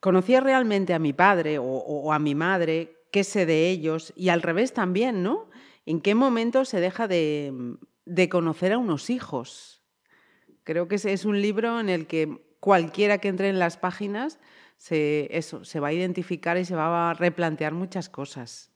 ¿conocía 0.00 0.40
realmente 0.40 0.94
a 0.94 0.98
mi 0.98 1.12
padre 1.12 1.58
o, 1.58 2.12
a 2.12 2.18
mi 2.18 2.34
madre? 2.34 3.06
¿Qué 3.10 3.24
sé 3.24 3.46
de 3.46 3.70
ellos? 3.70 4.12
Y 4.16 4.28
al 4.28 4.42
revés 4.42 4.72
también, 4.72 5.22
¿no? 5.22 5.48
¿En 5.86 6.00
qué 6.00 6.14
momento 6.14 6.64
se 6.64 6.80
deja 6.80 7.08
de, 7.08 7.52
mm, 7.52 8.28
conocer 8.28 8.72
a 8.72 8.78
unos 8.78 9.10
hijos? 9.10 9.82
Creo 10.62 10.88
que 10.88 10.96
es 10.96 11.24
un 11.24 11.40
libro 11.40 11.80
en 11.80 11.88
el 11.88 12.06
que 12.06 12.56
cualquiera 12.60 13.18
que 13.18 13.28
entre 13.28 13.48
en 13.48 13.58
las 13.58 13.76
páginas 13.76 14.38
se, 14.76 15.28
eso, 15.30 15.64
se 15.64 15.80
va 15.80 15.88
a 15.88 15.92
identificar 15.92 16.56
y 16.58 16.64
se 16.64 16.74
va 16.74 17.10
a 17.10 17.14
replantear 17.14 17.72
muchas 17.72 18.08
cosas. 18.08 18.73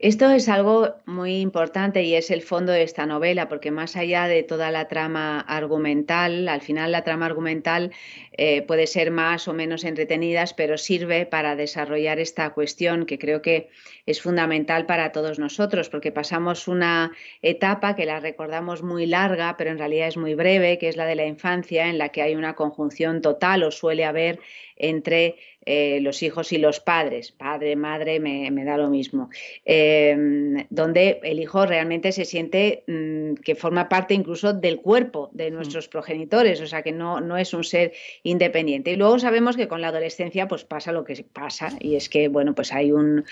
Esto 0.00 0.30
es 0.30 0.48
algo 0.48 0.94
muy 1.06 1.40
importante 1.40 2.04
y 2.04 2.14
es 2.14 2.30
el 2.30 2.42
fondo 2.42 2.70
de 2.70 2.84
esta 2.84 3.04
novela, 3.04 3.48
porque 3.48 3.72
más 3.72 3.96
allá 3.96 4.28
de 4.28 4.44
toda 4.44 4.70
la 4.70 4.86
trama 4.86 5.40
argumental, 5.40 6.48
al 6.48 6.60
final 6.60 6.92
la 6.92 7.02
trama 7.02 7.26
argumental 7.26 7.90
eh, 8.30 8.62
puede 8.62 8.86
ser 8.86 9.10
más 9.10 9.48
o 9.48 9.54
menos 9.54 9.82
entretenida, 9.82 10.44
pero 10.56 10.78
sirve 10.78 11.26
para 11.26 11.56
desarrollar 11.56 12.20
esta 12.20 12.50
cuestión 12.50 13.06
que 13.06 13.18
creo 13.18 13.42
que 13.42 13.70
es 14.06 14.22
fundamental 14.22 14.86
para 14.86 15.10
todos 15.10 15.40
nosotros, 15.40 15.88
porque 15.88 16.12
pasamos 16.12 16.68
una 16.68 17.10
etapa 17.42 17.96
que 17.96 18.06
la 18.06 18.20
recordamos 18.20 18.84
muy 18.84 19.04
larga, 19.04 19.56
pero 19.58 19.70
en 19.70 19.78
realidad 19.78 20.06
es 20.06 20.16
muy 20.16 20.34
breve, 20.34 20.78
que 20.78 20.88
es 20.90 20.96
la 20.96 21.06
de 21.06 21.16
la 21.16 21.26
infancia, 21.26 21.88
en 21.88 21.98
la 21.98 22.10
que 22.10 22.22
hay 22.22 22.36
una 22.36 22.54
conjunción 22.54 23.20
total 23.20 23.64
o 23.64 23.72
suele 23.72 24.04
haber 24.04 24.38
entre 24.78 25.36
eh, 25.70 26.00
los 26.00 26.22
hijos 26.22 26.50
y 26.52 26.56
los 26.56 26.80
padres, 26.80 27.30
padre, 27.30 27.76
madre, 27.76 28.20
me, 28.20 28.64
da 28.64 28.78
lo 28.78 28.88
mismo, 28.88 29.28
em, 29.66 30.66
donde 30.70 31.20
el 31.22 31.40
hijo 31.40 31.66
realmente 31.66 32.10
se 32.12 32.24
siente 32.24 32.84
mm, 32.86 33.34
que 33.44 33.54
forma 33.54 33.86
parte 33.86 34.14
incluso 34.14 34.54
del 34.54 34.80
cuerpo 34.80 35.28
de 35.34 35.50
mm. 35.50 35.54
nuestros 35.54 35.88
progenitores, 35.88 36.62
o 36.62 36.66
sea 36.66 36.82
que 36.82 36.92
no, 36.92 37.20
no 37.20 37.36
es 37.36 37.52
un 37.52 37.64
ser 37.64 37.92
independiente. 38.22 38.92
Y 38.92 38.96
luego 38.96 39.18
sabemos 39.18 39.58
que 39.58 39.68
con 39.68 39.82
la 39.82 39.88
adolescencia 39.88 40.48
pues 40.48 40.64
pasa 40.64 40.90
lo 40.90 41.04
que 41.04 41.22
pasa 41.22 41.68
y 41.80 41.96
es 41.96 42.08
que 42.08 42.28
bueno 42.28 42.54
pues 42.54 42.72
hay 42.72 42.92
un, 42.92 43.26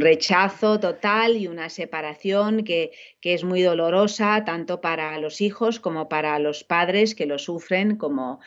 rechazo 0.00 0.80
total 0.80 1.36
y 1.36 1.46
una 1.46 1.68
separación 1.68 2.64
que, 2.64 2.90
que 3.20 3.34
es 3.34 3.44
muy 3.44 3.62
dolorosa 3.62 4.44
tanto 4.44 4.80
para 4.80 5.16
los 5.18 5.40
hijos 5.40 5.78
como 5.78 6.08
para 6.08 6.38
los 6.40 6.64
padres 6.64 7.14
que 7.14 7.26
lo 7.26 7.38
sufren 7.38 7.96
como 7.96 8.40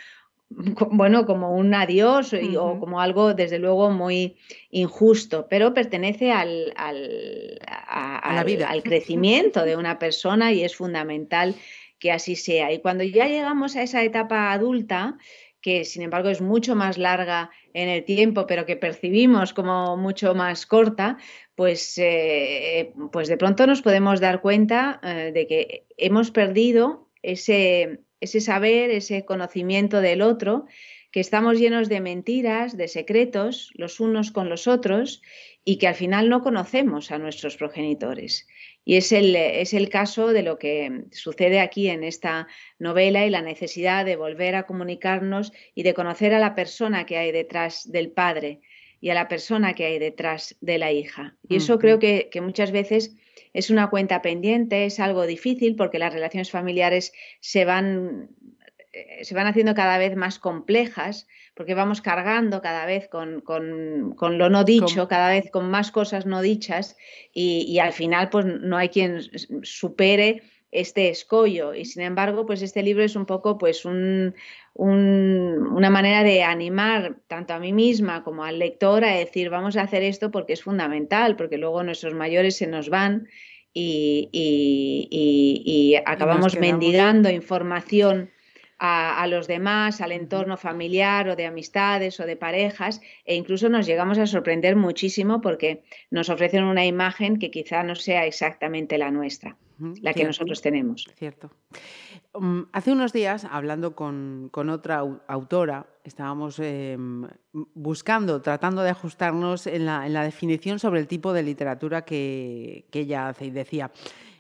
bueno, 0.91 1.25
como 1.25 1.55
un 1.55 1.73
adiós 1.73 2.33
o 2.33 2.79
como 2.79 3.01
algo, 3.01 3.33
desde 3.33 3.59
luego, 3.59 3.89
muy 3.91 4.37
injusto, 4.69 5.47
pero 5.49 5.73
pertenece 5.73 6.31
al, 6.31 6.73
al, 6.75 7.59
al 7.67 8.83
crecimiento 8.83 9.63
de 9.63 9.75
una 9.75 9.99
persona 9.99 10.51
y 10.51 10.63
es 10.63 10.75
fundamental 10.75 11.55
que 11.99 12.11
así 12.11 12.35
sea. 12.35 12.71
Y 12.71 12.79
cuando 12.79 13.03
ya 13.03 13.27
llegamos 13.27 13.75
a 13.75 13.83
esa 13.83 14.03
etapa 14.03 14.51
adulta, 14.51 15.17
que 15.61 15.85
sin 15.85 16.01
embargo 16.01 16.29
es 16.29 16.41
mucho 16.41 16.75
más 16.75 16.97
larga 16.97 17.51
en 17.73 17.87
el 17.87 18.03
tiempo, 18.03 18.47
pero 18.47 18.65
que 18.65 18.75
percibimos 18.75 19.53
como 19.53 19.95
mucho 19.95 20.33
más 20.33 20.65
corta, 20.65 21.17
pues, 21.55 21.97
eh, 21.97 22.93
pues 23.11 23.27
de 23.27 23.37
pronto 23.37 23.67
nos 23.67 23.81
podemos 23.81 24.19
dar 24.19 24.41
cuenta 24.41 24.99
eh, 25.03 25.31
de 25.33 25.47
que 25.47 25.85
hemos 25.97 26.31
perdido 26.31 27.09
ese, 27.21 27.99
ese 28.21 28.39
saber, 28.39 28.91
ese 28.91 29.25
conocimiento 29.25 29.99
del 29.99 30.21
otro, 30.21 30.65
que 31.11 31.19
estamos 31.19 31.59
llenos 31.59 31.89
de 31.89 31.99
mentiras, 31.99 32.77
de 32.77 32.87
secretos, 32.87 33.71
los 33.75 33.99
unos 33.99 34.31
con 34.31 34.47
los 34.47 34.67
otros, 34.67 35.21
y 35.65 35.77
que 35.77 35.87
al 35.87 35.95
final 35.95 36.29
no 36.29 36.41
conocemos 36.41 37.11
a 37.11 37.17
nuestros 37.17 37.57
progenitores. 37.57 38.47
Y 38.85 38.95
es 38.95 39.11
el, 39.11 39.35
es 39.35 39.73
el 39.73 39.89
caso 39.89 40.33
de 40.33 40.41
lo 40.41 40.57
que 40.57 41.03
sucede 41.11 41.59
aquí 41.59 41.89
en 41.89 42.03
esta 42.03 42.47
novela 42.79 43.25
y 43.25 43.29
la 43.29 43.41
necesidad 43.41 44.05
de 44.05 44.15
volver 44.15 44.55
a 44.55 44.65
comunicarnos 44.65 45.51
y 45.75 45.83
de 45.83 45.93
conocer 45.93 46.33
a 46.33 46.39
la 46.39 46.55
persona 46.55 47.05
que 47.05 47.17
hay 47.17 47.31
detrás 47.31 47.91
del 47.91 48.11
padre 48.11 48.61
y 49.01 49.09
a 49.09 49.13
la 49.13 49.27
persona 49.27 49.73
que 49.73 49.85
hay 49.85 49.99
detrás 49.99 50.55
de 50.61 50.77
la 50.77 50.91
hija. 50.91 51.35
Y 51.47 51.57
eso 51.57 51.77
creo 51.77 51.99
que, 51.99 52.29
que 52.31 52.41
muchas 52.41 52.71
veces 52.71 53.15
es 53.53 53.69
una 53.69 53.89
cuenta 53.89 54.21
pendiente, 54.21 54.85
es 54.85 54.99
algo 54.99 55.25
difícil 55.25 55.75
porque 55.75 55.99
las 55.99 56.13
relaciones 56.13 56.51
familiares 56.51 57.13
se 57.39 57.65
van, 57.65 58.29
eh, 58.93 59.23
se 59.23 59.35
van 59.35 59.47
haciendo 59.47 59.75
cada 59.75 59.97
vez 59.97 60.15
más 60.15 60.39
complejas, 60.39 61.27
porque 61.53 61.73
vamos 61.73 62.01
cargando 62.01 62.61
cada 62.61 62.85
vez 62.85 63.07
con, 63.09 63.43
lo 63.45 64.49
no 64.49 64.63
dicho, 64.63 65.07
cada 65.07 65.29
vez 65.29 65.51
con 65.51 65.69
más 65.69 65.91
cosas 65.91 66.25
no 66.25 66.41
dichas 66.41 66.97
y, 67.33 67.77
al 67.79 67.93
final 67.93 68.29
pues 68.29 68.45
no 68.45 68.77
hay 68.77 68.89
quien 68.89 69.21
supere 69.63 70.43
este 70.71 71.09
escollo. 71.09 71.73
Y 71.73 71.85
sin 71.85 72.03
embargo 72.03 72.45
pues 72.45 72.61
este 72.61 72.83
libro 72.83 73.03
es 73.03 73.15
un 73.15 73.25
poco 73.25 73.57
pues 73.57 73.85
un, 73.85 74.35
una 74.73 75.89
manera 75.89 76.23
de 76.23 76.43
animar 76.43 77.17
tanto 77.27 77.53
a 77.53 77.59
mí 77.59 77.73
misma 77.73 78.23
como 78.23 78.43
al 78.43 78.59
lector 78.59 79.03
a 79.03 79.15
decir 79.15 79.49
vamos 79.49 79.77
a 79.77 79.83
hacer 79.83 80.03
esto 80.03 80.31
porque 80.31 80.53
es 80.53 80.63
fundamental, 80.63 81.35
porque 81.35 81.57
luego 81.57 81.83
nuestros 81.83 82.13
mayores 82.13 82.57
se 82.57 82.67
nos 82.67 82.89
van 82.89 83.27
y, 83.73 84.29
acabamos 86.05 86.57
mendigando 86.57 87.29
información 87.29 88.29
a, 88.83 89.27
los 89.27 89.45
demás, 89.45 90.01
al 90.01 90.11
entorno 90.11 90.57
familiar 90.57 91.29
o 91.29 91.35
de 91.35 91.45
amistades 91.45 92.19
o 92.19 92.25
de 92.25 92.35
parejas, 92.35 92.99
e 93.25 93.35
incluso 93.35 93.69
nos 93.69 93.85
llegamos 93.85 94.17
a 94.17 94.25
sorprender 94.25 94.75
muchísimo 94.75 95.39
porque 95.39 95.83
nos 96.09 96.29
ofrecen 96.29 96.63
una 96.63 96.83
imagen 96.83 97.37
que 97.37 97.51
quizá 97.51 97.83
no 97.83 97.93
sea 97.93 98.25
exactamente 98.25 98.97
la 98.97 99.11
nuestra, 99.11 99.55
la 100.01 100.15
que 100.15 100.23
nosotros 100.23 100.63
tenemos. 100.63 101.07
Cierto. 101.15 101.51
Mm, 102.33 102.61
hace 102.71 102.91
unos 102.91 103.13
días, 103.13 103.45
hablando 103.45 103.95
con, 103.95 104.49
otra 104.51 105.03
autora, 105.27 105.85
estábamos 106.03 106.57
em, 106.57 107.27
buscando, 107.51 108.41
tratando 108.41 108.81
de 108.81 108.89
ajustarnos 108.89 109.67
en 109.67 109.85
la, 109.85 110.23
definición 110.23 110.79
sobre 110.79 111.01
el 111.01 111.07
tipo 111.07 111.33
de 111.33 111.43
literatura 111.43 112.03
que, 112.03 112.85
ella 112.91 113.27
hace 113.27 113.45
y 113.45 113.51
decía, 113.51 113.91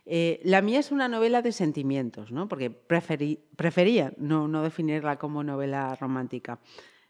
eh, 0.05 0.39
la 0.43 0.61
mía 0.61 0.79
es 0.79 0.91
una 0.91 1.07
novela 1.07 1.41
de 1.41 1.51
sentimientos, 1.51 2.31
¿no? 2.31 2.47
porque 2.47 2.69
prefería 2.69 4.13
no, 4.17 4.47
no 4.47 4.63
definirla 4.63 5.17
como 5.17 5.43
novela 5.43 5.95
romántica. 5.95 6.59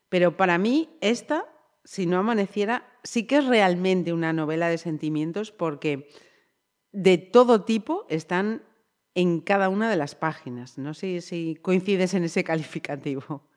Pero 0.09 0.35
para 0.35 0.57
mí 0.57 0.89
esta, 0.99 1.45
si 1.83 2.05
no 2.05 2.17
amaneciera, 2.17 2.85
sí 3.03 3.25
que 3.25 3.37
es 3.37 3.45
realmente 3.45 4.13
una 4.13 4.33
novela 4.33 4.69
de 4.69 4.77
sentimientos 4.77 5.51
porque 5.51 6.09
de 6.91 7.17
todo 7.17 7.63
tipo 7.63 8.05
están 8.09 8.63
en 9.15 9.39
cada 9.39 9.69
una 9.69 9.89
de 9.89 9.95
las 9.95 10.15
páginas. 10.15 10.77
No 10.77 10.93
sé 10.93 11.21
si 11.21 11.57
coincides 11.61 12.13
en 12.13 12.25
ese 12.25 12.43
calificativo. 12.43 13.49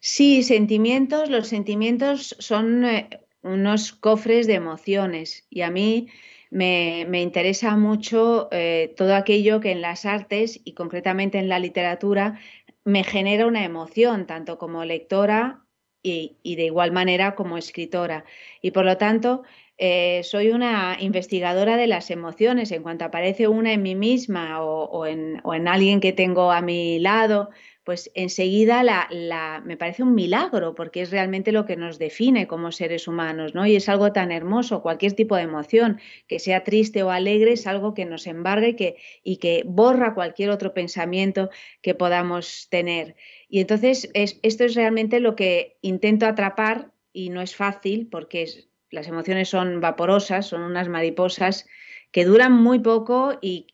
Sí, 0.00 0.42
sentimientos, 0.42 1.30
los 1.30 1.48
sentimientos 1.48 2.36
son 2.38 2.84
eh, 2.84 3.08
unos 3.42 3.92
cofres 3.92 4.46
de 4.46 4.54
emociones 4.54 5.46
y 5.48 5.62
a 5.62 5.70
mí 5.70 6.08
me, 6.54 7.20
interesa 7.20 7.76
mucho 7.76 8.48
eh, 8.52 8.94
todo 8.96 9.16
aquello 9.16 9.60
que 9.60 9.72
en 9.72 9.80
las 9.80 10.06
artes 10.06 10.60
y 10.64 10.74
concretamente 10.74 11.38
en 11.38 11.48
la 11.48 11.58
literatura 11.58 12.38
me 12.84 13.02
genera 13.02 13.46
una 13.46 13.64
emoción, 13.64 14.26
tanto 14.26 14.56
como 14.56 14.84
lectora 14.84 15.64
y, 16.02 16.38
y 16.42 16.56
de 16.56 16.66
igual 16.66 16.92
manera 16.92 17.34
como 17.34 17.58
escritora. 17.58 18.24
Y 18.62 18.70
por 18.70 18.84
lo 18.84 18.96
tanto, 18.98 19.42
eh, 19.76 20.22
soy 20.22 20.50
una 20.50 20.96
investigadora 21.00 21.76
de 21.76 21.88
las 21.88 22.10
emociones. 22.10 22.70
En 22.70 22.82
cuanto 22.82 23.04
aparece 23.04 23.48
una 23.48 23.72
en 23.72 23.82
mí 23.82 23.94
misma 23.96 24.62
o, 24.62 25.06
en, 25.06 25.40
o 25.42 25.54
en, 25.54 25.66
alguien 25.66 26.00
que 26.00 26.12
tengo 26.12 26.52
a 26.52 26.60
mi 26.60 27.00
lado, 27.00 27.50
pues 27.84 28.10
enseguida 28.14 28.82
la, 28.82 29.62
me 29.64 29.76
parece 29.76 30.02
un 30.02 30.14
milagro 30.14 30.74
porque 30.74 31.02
es 31.02 31.10
realmente 31.10 31.52
lo 31.52 31.66
que 31.66 31.76
nos 31.76 31.98
define 31.98 32.46
como 32.46 32.72
seres 32.72 33.06
humanos, 33.06 33.54
¿no? 33.54 33.66
Y 33.66 33.76
es 33.76 33.90
algo 33.90 34.10
tan 34.12 34.32
hermoso, 34.32 34.82
cualquier 34.82 35.12
tipo 35.12 35.36
de 35.36 35.42
emoción, 35.42 36.00
que 36.26 36.38
sea 36.38 36.64
triste 36.64 37.02
o 37.02 37.10
alegre, 37.10 37.52
es 37.52 37.66
algo 37.66 37.92
que 37.92 38.06
nos 38.06 38.26
embarga 38.26 38.68
y 38.68 38.74
que, 38.74 38.96
y 39.22 39.36
que 39.36 39.62
borra 39.66 40.14
cualquier 40.14 40.48
otro 40.48 40.72
pensamiento 40.72 41.50
que 41.82 41.94
podamos 41.94 42.68
tener. 42.70 43.16
Y 43.48 43.60
entonces 43.60 44.10
esto 44.14 44.64
es 44.64 44.74
realmente 44.74 45.20
lo 45.20 45.36
que 45.36 45.76
intento 45.82 46.26
atrapar 46.26 46.90
y 47.12 47.28
no 47.28 47.42
es 47.42 47.54
fácil 47.54 48.08
porque 48.10 48.48
las 48.90 49.08
emociones 49.08 49.50
son 49.50 49.80
vaporosas, 49.80 50.46
son 50.46 50.62
unas 50.62 50.88
mariposas 50.88 51.66
que 52.14 52.24
duran 52.24 52.52
muy 52.52 52.78
poco 52.78 53.36
y, 53.42 53.66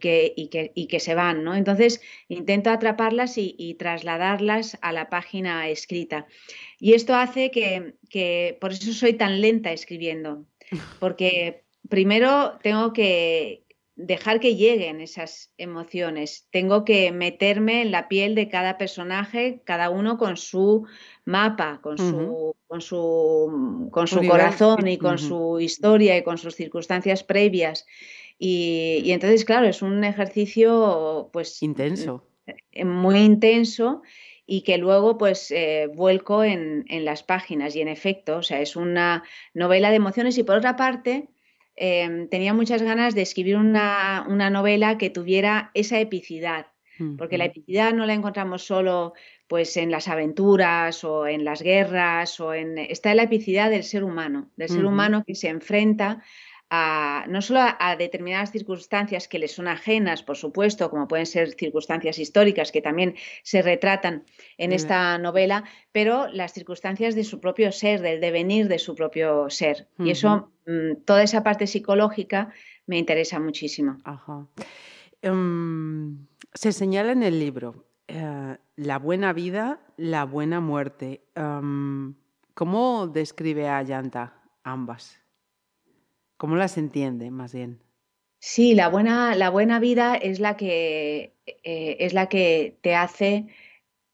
que, 0.00 0.88
que, 0.88 1.00
se 1.00 1.14
van, 1.14 1.44
¿no? 1.44 1.54
Entonces 1.54 2.00
intento 2.28 2.70
atraparlas 2.70 3.36
y, 3.36 3.76
trasladarlas 3.78 4.78
a 4.80 4.90
la 4.90 5.10
página 5.10 5.68
escrita. 5.68 6.26
Y 6.80 6.94
esto 6.94 7.14
hace 7.14 7.50
que, 7.50 8.56
por 8.58 8.72
eso 8.72 8.90
soy 8.94 9.12
tan 9.12 9.42
lenta 9.42 9.70
escribiendo, 9.70 10.46
porque 10.98 11.64
primero 11.90 12.58
tengo 12.62 12.94
que 12.94 13.63
dejar 13.96 14.40
que 14.40 14.56
lleguen 14.56 15.00
esas 15.00 15.52
emociones, 15.56 16.48
tengo 16.50 16.84
que 16.84 17.12
meterme 17.12 17.82
en 17.82 17.92
la 17.92 18.08
piel 18.08 18.34
de 18.34 18.48
cada 18.48 18.76
personaje, 18.76 19.62
cada 19.64 19.90
uno 19.90 20.18
con 20.18 20.36
su 20.36 20.86
mapa, 21.24 21.80
con 21.80 21.98
su, 21.98 22.56
con 22.66 22.80
su, 22.80 23.88
con 23.92 24.08
su 24.08 24.26
corazón 24.26 24.88
y 24.88 24.98
con 24.98 25.18
su 25.18 25.60
historia 25.60 26.16
y 26.16 26.24
con 26.24 26.38
sus 26.38 26.54
circunstancias 26.56 27.22
previas. 27.22 27.86
Y, 28.36 29.12
entonces, 29.12 29.44
claro, 29.44 29.66
es 29.66 29.80
un 29.80 30.02
ejercicio 30.02 31.30
pues 31.32 31.62
intenso. 31.62 32.26
Eh, 32.72 32.84
muy 32.84 33.20
intenso 33.20 34.02
y 34.44 34.62
que 34.62 34.76
luego 34.76 35.16
pues 35.16 35.50
eh, 35.52 35.88
vuelco 35.94 36.44
en, 36.44 36.84
en, 36.88 37.04
las 37.04 37.22
páginas 37.22 37.74
y 37.76 37.80
en 37.80 37.88
efecto, 37.88 38.38
o 38.38 38.42
sea, 38.42 38.60
es 38.60 38.76
una 38.76 39.22
novela 39.54 39.88
de 39.90 39.96
emociones 39.96 40.36
y 40.36 40.42
por 40.42 40.56
otra 40.56 40.76
parte 40.76 41.28
em, 41.76 42.28
tenía 42.28 42.54
muchas 42.54 42.82
ganas 42.82 43.14
de 43.14 43.22
escribir 43.22 43.56
una, 43.56 44.26
una, 44.28 44.50
novela 44.50 44.98
que 44.98 45.10
tuviera 45.10 45.70
esa 45.74 46.00
epicidad, 46.00 46.66
porque 47.18 47.38
la 47.38 47.46
epicidad 47.46 47.92
no 47.92 48.06
la 48.06 48.14
encontramos 48.14 48.62
solo 48.62 49.14
pues 49.48 49.76
en 49.76 49.90
las 49.90 50.06
aventuras 50.06 51.02
o 51.02 51.26
en 51.26 51.44
las 51.44 51.60
guerras 51.60 52.38
o 52.38 52.54
en 52.54 52.78
está 52.78 53.10
en 53.10 53.16
la 53.16 53.24
epicidad 53.24 53.68
del 53.68 53.82
ser 53.82 54.04
humano, 54.04 54.50
del 54.56 54.68
ser 54.68 54.84
humano 54.84 55.24
que 55.26 55.34
se 55.34 55.48
enfrenta 55.48 56.22
a, 56.70 57.24
no 57.28 57.42
solo 57.42 57.60
a, 57.62 57.96
determinadas 57.96 58.50
circunstancias 58.50 59.28
que 59.28 59.38
le 59.38 59.48
son 59.48 59.68
ajenas, 59.68 60.22
por 60.22 60.36
supuesto, 60.36 60.90
como 60.90 61.06
pueden 61.08 61.26
ser 61.26 61.52
circunstancias 61.52 62.18
históricas 62.18 62.72
que 62.72 62.80
también 62.80 63.14
se 63.42 63.62
retratan 63.62 64.24
en 64.58 64.72
esta 64.72 65.18
novela, 65.18 65.64
pero 65.92 66.28
las 66.28 66.52
circunstancias 66.52 67.14
de 67.14 67.24
su 67.24 67.40
propio 67.40 67.70
ser, 67.72 68.00
del 68.00 68.20
devenir 68.20 68.68
de 68.68 68.78
su 68.78 68.94
propio 68.94 69.50
ser. 69.50 69.88
Y 69.98 70.10
eso, 70.10 70.50
mm, 70.66 71.02
toda 71.04 71.22
esa 71.22 71.42
parte 71.42 71.66
psicológica 71.66 72.52
me 72.86 72.98
interesa 72.98 73.38
muchísimo. 73.40 73.98
Em, 75.22 76.26
se 76.52 76.72
señala 76.72 77.12
en 77.12 77.22
el 77.22 77.38
libro 77.38 77.86
eh, 78.08 78.56
la 78.76 78.98
buena 78.98 79.32
vida, 79.32 79.80
la 79.96 80.24
buena 80.24 80.60
muerte. 80.60 81.22
¿Cómo 82.54 83.06
describe 83.08 83.68
a 83.68 83.82
Yanta 83.82 84.34
ambas? 84.62 85.23
¿Cómo 86.36 86.56
las 86.56 86.76
entiende 86.78 87.30
más 87.30 87.54
bien? 87.54 87.82
Sí, 88.38 88.74
la 88.74 88.88
buena, 88.88 89.34
la 89.34 89.48
buena 89.48 89.78
vida 89.78 90.16
es 90.16 90.38
la 90.38 90.56
que, 90.56 91.34
eh, 91.46 91.96
es 92.00 92.12
la 92.12 92.28
que 92.28 92.76
te 92.82 92.94
hace 92.94 93.46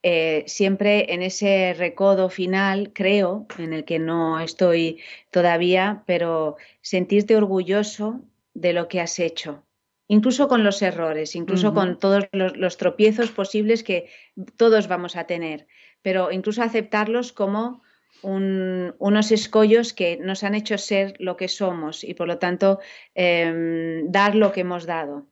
eh, 0.03 0.43
siempre 0.47 1.13
en 1.13 1.21
ese 1.21 1.75
recodo 1.77 2.29
final, 2.29 2.91
creo, 2.93 3.45
en 3.59 3.73
el 3.73 3.85
que 3.85 3.99
no 3.99 4.39
estoy 4.39 4.99
todavía, 5.29 6.03
pero 6.07 6.57
sentirte 6.81 7.35
orgulloso 7.35 8.21
de 8.55 8.73
lo 8.73 8.87
que 8.87 8.99
has 8.99 9.19
hecho, 9.19 9.63
incluso 10.07 10.47
con 10.47 10.63
los 10.63 10.81
errores, 10.81 11.35
incluso 11.35 11.73
con 11.73 11.99
todos 11.99 12.27
los, 12.31 12.77
tropiezos 12.77 13.29
posibles 13.31 13.83
que 13.83 14.09
todos 14.57 14.87
vamos 14.87 15.15
a 15.15 15.25
tener, 15.25 15.67
pero 16.01 16.31
incluso 16.31 16.63
aceptarlos 16.63 17.31
como 17.31 17.83
unos 18.23 19.31
escollos 19.31 19.93
que 19.93 20.17
nos 20.17 20.43
han 20.43 20.55
hecho 20.55 20.77
ser 20.77 21.15
lo 21.19 21.37
que 21.37 21.47
somos 21.47 22.03
y 22.03 22.13
por 22.13 22.27
lo 22.27 22.37
tanto 22.37 22.79
em, 23.15 24.11
dar 24.11 24.35
lo 24.35 24.51
que 24.51 24.61
hemos 24.61 24.85
dado. 24.85 25.27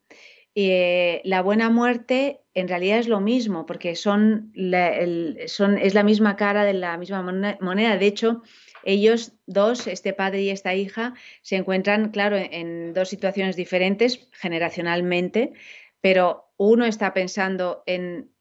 Eh, 0.56 1.21
la 1.23 1.41
buena 1.41 1.69
muerte 1.69 2.41
en 2.54 2.67
realidad 2.67 2.99
es 2.99 3.08
lo 3.08 3.21
mismo, 3.21 3.65
porque 3.65 3.95
son, 3.95 4.52
es 4.56 5.93
la 5.93 6.04
misma 6.04 6.36
cara 6.36 6.65
de 6.65 6.73
la 6.73 6.97
misma 6.97 7.21
moneda. 7.62 7.97
De 7.97 8.08
hecho, 8.08 8.41
ellos 8.84 9.34
dos, 9.45 9.88
este 9.88 10.13
padre 10.13 10.41
y 10.41 10.49
esta 10.49 10.75
hija, 10.75 11.13
se 11.41 11.56
encuentran, 11.56 12.10
claro, 12.12 12.38
en 12.38 12.93
dos 12.93 13.10
situaciones 13.10 13.56
diferentes 13.56 14.28
generacionalmente, 14.34 15.54
pero 16.02 16.52
uno 16.58 16.86
está 16.86 17.13
pensando 17.13 17.84
en, 17.86 18.32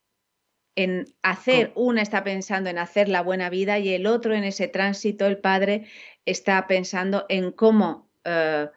en 0.78 1.06
hacer, 1.22 1.72
una 1.74 2.02
está 2.02 2.22
pensando 2.22 2.70
en 2.70 2.78
hacer 2.78 3.08
la 3.08 3.20
buena 3.20 3.50
vida 3.50 3.80
y 3.80 3.88
el 3.88 4.06
otro 4.06 4.32
en 4.32 4.44
ese 4.44 4.68
tránsito, 4.68 5.26
el 5.26 5.38
padre, 5.38 5.86
está 6.24 6.68
pensando 6.68 7.26
en 7.28 7.50
cómo 7.50 8.08
eh, 8.24 8.68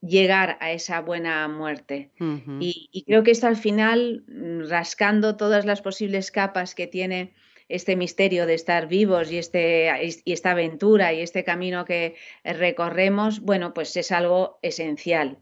llegar 0.00 0.56
a 0.60 0.72
esa 0.72 1.02
buena 1.02 1.46
muerte. 1.48 2.12
y, 2.60 2.88
y, 2.90 3.04
creo 3.04 3.22
que 3.22 3.32
esto 3.32 3.46
al 3.46 3.58
final, 3.58 4.24
rascando 4.70 5.36
todas 5.36 5.66
las 5.66 5.82
posibles 5.82 6.30
capas 6.30 6.74
que 6.74 6.86
tiene 6.86 7.34
este 7.68 7.94
misterio 7.94 8.46
de 8.46 8.54
estar 8.54 8.88
vivos 8.88 9.30
y, 9.30 9.36
este, 9.36 9.90
y 10.24 10.32
esta 10.32 10.52
aventura 10.52 11.12
y 11.12 11.20
este 11.20 11.44
camino 11.44 11.84
que 11.84 12.14
recorremos, 12.42 13.40
bueno, 13.40 13.74
pues 13.74 13.94
es 13.98 14.12
algo 14.12 14.58
esencial. 14.62 15.36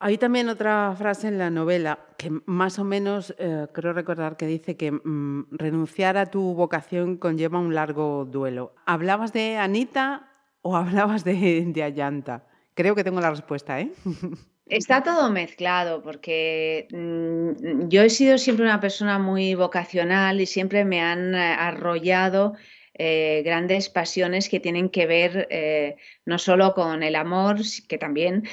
Hay 0.00 0.16
también 0.16 0.48
otra 0.48 0.94
frase 0.96 1.26
en 1.26 1.38
la 1.38 1.50
novela 1.50 1.98
que 2.18 2.30
más 2.46 2.78
o 2.78 2.84
menos 2.84 3.34
eh, 3.38 3.66
creo 3.72 3.92
recordar 3.92 4.36
que 4.36 4.46
dice 4.46 4.76
que 4.76 4.92
mm, 4.92 5.48
renunciar 5.50 6.16
a 6.16 6.26
tu 6.26 6.54
vocación 6.54 7.16
conlleva 7.16 7.58
un 7.58 7.74
largo 7.74 8.24
duelo. 8.24 8.74
¿Hablabas 8.86 9.32
de 9.32 9.56
Anita 9.56 10.30
o 10.62 10.76
hablabas 10.76 11.24
de, 11.24 11.64
de? 11.66 12.40
Creo 12.74 12.94
que 12.94 13.02
tengo 13.02 13.20
la 13.20 13.30
respuesta, 13.30 13.80
¿eh? 13.80 13.92
Está 14.66 15.02
todo 15.02 15.30
mezclado 15.30 16.02
porque 16.02 16.86
mm, 16.92 17.88
yo 17.88 18.02
he 18.02 18.10
sido 18.10 18.38
siempre 18.38 18.66
una 18.66 18.80
persona 18.80 19.18
muy 19.18 19.54
vocacional 19.54 20.40
y 20.40 20.46
siempre 20.46 20.84
me 20.84 21.00
han 21.00 21.34
eh, 21.34 21.56
arrollado 21.58 22.54
eh, 22.98 23.42
grandes 23.44 23.88
pasiones 23.88 24.48
que 24.48 24.60
tienen 24.60 24.90
que 24.90 25.06
ver 25.06 25.46
eh, 25.50 25.96
no 26.26 26.38
solo 26.38 26.74
con 26.74 27.02
el 27.02 27.14
amor, 27.16 27.58
que 27.88 27.96
también, 27.98 28.44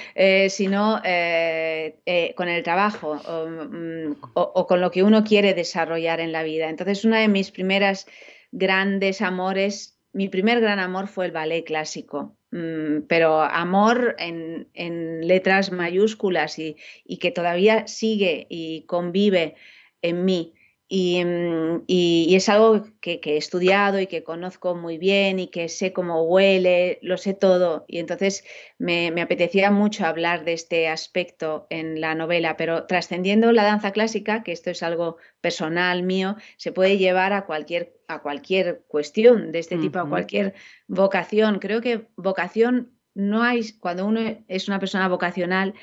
sino 0.49 1.01
con 1.01 2.47
el 2.49 2.63
trabajo 2.63 3.15
mm, 3.15 4.13
o, 4.33 4.67
con 4.67 4.81
lo 4.81 4.91
que 4.91 5.03
uno 5.03 5.23
quiere 5.23 5.53
desarrollar 5.53 6.19
en 6.19 6.31
la 6.31 6.43
vida. 6.43 6.69
Entonces, 6.69 7.05
una 7.05 7.19
de 7.19 7.27
mis 7.27 7.51
primeras 7.51 8.07
grandes 8.51 9.21
amores, 9.21 9.99
mi 10.13 10.29
primer 10.29 10.61
gran 10.61 10.79
amor 10.79 11.07
fue 11.07 11.25
el 11.25 11.31
ballet 11.31 11.63
clásico. 11.63 12.37
Mm, 12.55 13.07
pero 13.09 13.41
amor 13.41 14.15
en, 14.17 15.27
letras 15.27 15.73
mayúsculas 15.73 16.57
y, 16.57 16.77
que 17.19 17.31
todavía 17.31 17.85
sigue 17.87 18.47
y 18.49 18.85
convive 18.85 19.55
en 20.01 20.23
mí. 20.23 20.53
Mm, 20.87 21.83
y, 21.87 22.35
es 22.35 22.47
algo 22.47 22.85
que, 23.01 23.19
he 23.23 23.37
estudiado 23.37 23.99
y 23.99 24.05
que 24.07 24.23
conozco 24.23 24.75
muy 24.75 24.99
bien 24.99 25.39
y 25.39 25.47
que 25.47 25.67
sé 25.67 25.93
cómo 25.93 26.23
huele, 26.23 26.99
lo 27.01 27.17
sé 27.17 27.33
todo. 27.33 27.85
Y 27.87 27.99
entonces 27.99 28.43
me, 28.77 29.09
apetecía 29.21 29.71
mucho 29.71 30.05
hablar 30.05 30.45
de 30.45 30.53
este 30.53 30.87
aspecto 30.87 31.65
en 31.71 32.01
la 32.01 32.13
novela, 32.13 32.55
pero 32.55 32.85
trascendiendo 32.85 33.51
la 33.51 33.63
danza 33.63 33.91
clásica, 33.91 34.43
que 34.43 34.51
esto 34.51 34.69
es 34.69 34.83
algo 34.83 35.17
personal 35.41 36.03
mío, 36.03 36.35
se 36.57 36.71
puede 36.71 36.97
llevar 36.97 37.33
a 37.33 37.45
cualquier, 37.45 37.95
a 38.07 38.21
cualquier 38.21 38.83
cuestión 38.87 39.51
de 39.51 39.59
este 39.59 39.77
tipo, 39.77 39.99
a 39.99 40.07
cualquier 40.09 40.53
vocación. 40.87 41.59
Creo 41.59 41.81
que 41.81 42.07
vocación 42.15 42.91
no 43.15 43.43
hay, 43.43 43.71
cuando 43.79 44.05
uno 44.05 44.19
es 44.47 44.67
una 44.67 44.79
persona 44.79 45.07
vocacional, 45.07 45.73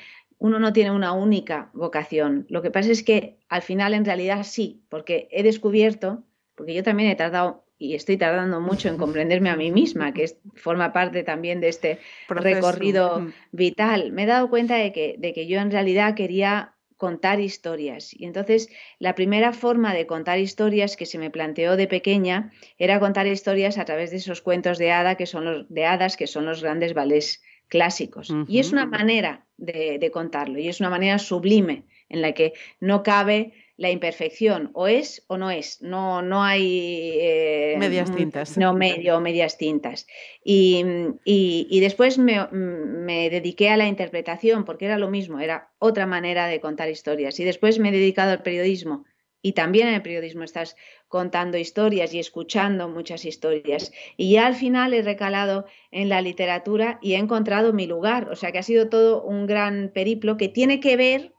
uno 0.43 0.59
no 0.59 0.73
tiene 0.73 0.91
una 0.91 1.13
única 1.13 1.69
vocación. 1.71 2.45
Lo 2.49 2.61
que 2.61 2.69
pasa 2.69 2.91
es 2.91 3.01
que 3.01 3.37
al 3.47 3.61
final 3.61 3.93
en 3.93 4.03
realidad 4.03 4.43
sí, 4.43 4.83
porque 4.89 5.29
he 5.31 5.41
descubierto, 5.41 6.25
porque 6.55 6.73
yo 6.73 6.83
también 6.83 7.09
he 7.09 7.15
tardado 7.15 7.63
y 7.77 7.95
estoy 7.95 8.17
tardando 8.17 8.59
mucho 8.59 8.89
en 8.89 8.97
comprenderme 8.97 9.49
a 9.49 9.55
mí 9.55 9.71
misma, 9.71 10.13
que 10.13 10.29
forma 10.55 10.91
parte 10.91 11.23
también 11.23 11.61
de 11.61 11.69
este 11.69 11.99
recorrido 12.27 13.25
vital. 13.53 14.11
Me 14.11 14.23
he 14.23 14.25
dado 14.25 14.49
cuenta 14.49 14.75
de 14.75 14.91
que, 14.91 15.15
de 15.17 15.31
que 15.31 15.47
yo 15.47 15.61
en 15.61 15.71
realidad 15.71 16.13
quería 16.13 16.73
contar 16.97 17.39
historias. 17.39 18.13
Y 18.13 18.25
entonces 18.25 18.67
la 18.99 19.15
primera 19.15 19.53
forma 19.53 19.93
de 19.93 20.07
contar 20.07 20.39
historias 20.39 20.97
que 20.97 21.05
se 21.05 21.19
me 21.19 21.31
planteó 21.31 21.77
de 21.77 21.87
pequeña 21.87 22.51
era 22.77 22.99
contar 22.99 23.27
historias 23.27 23.77
a 23.77 23.85
través 23.85 24.11
de 24.11 24.17
esos 24.17 24.41
cuentos 24.41 24.77
de, 24.77 24.91
hada 24.91 25.15
que 25.15 25.25
son 25.25 25.45
los, 25.45 25.69
de 25.69 25.85
hadas 25.85 26.17
que 26.17 26.27
son 26.27 26.45
los 26.45 26.61
grandes 26.61 26.93
ballets 26.93 27.41
clásicos. 27.73 28.31
Y 28.47 28.59
es 28.59 28.71
una 28.71 28.85
manera 28.85 29.47
de, 29.57 30.11
contarlo, 30.13 30.59
y 30.59 30.67
es 30.69 30.79
una 30.79 30.91
manera 30.91 31.17
sublime 31.17 31.85
en 32.07 32.21
la 32.21 32.33
que 32.33 32.53
no 32.79 33.01
cabe 33.01 33.53
la 33.77 33.89
imperfección, 33.89 34.69
o 34.75 34.87
es 34.87 35.25
o 35.27 35.39
no 35.39 35.49
es, 35.49 35.81
no, 35.81 36.21
no 36.21 36.43
hay... 36.43 37.17
Eh, 37.19 37.75
medias 37.79 38.15
tintas. 38.15 38.59
No, 38.59 38.75
medio, 38.75 39.19
medias 39.19 39.57
tintas. 39.57 40.05
Y, 40.45 40.85
y, 41.25 41.79
después 41.79 42.19
me, 42.19 42.47
me, 42.51 43.31
dediqué 43.31 43.69
a 43.69 43.77
la 43.77 43.87
interpretación, 43.87 44.65
porque 44.65 44.85
era 44.85 44.99
lo 44.99 45.09
mismo, 45.09 45.39
era 45.39 45.71
otra 45.79 46.05
manera 46.05 46.45
de 46.45 46.59
contar 46.59 46.91
historias. 46.91 47.39
Y 47.39 47.43
después 47.43 47.79
me 47.79 47.89
he 47.89 47.91
dedicado 47.91 48.33
al 48.33 48.43
periodismo. 48.43 49.05
Y 49.45 49.51
también 49.51 49.89
en 49.89 49.95
el 49.95 50.01
periodismo 50.01 50.43
estás 50.45 50.77
contando 51.09 51.57
historias 51.57 52.13
y 52.13 52.19
escuchando 52.19 52.87
muchas 52.87 53.25
historias. 53.25 53.91
Y 54.15 54.31
ya 54.31 54.47
al 54.47 54.55
final 54.55 54.93
he 54.93 55.01
recalado 55.01 55.65
en 55.91 56.07
la 56.07 56.21
literatura 56.21 56.97
y 57.01 57.13
he 57.13 57.17
encontrado 57.17 57.73
mi 57.73 57.85
lugar. 57.85 58.29
O 58.29 58.37
sea 58.37 58.53
que 58.53 58.59
ha 58.59 58.63
sido 58.63 58.87
todo 58.87 59.21
un 59.21 59.45
gran 59.45 59.91
periplo 59.93 60.37
que 60.37 60.47
tiene 60.47 60.79
que 60.79 60.95
ver 60.95 61.33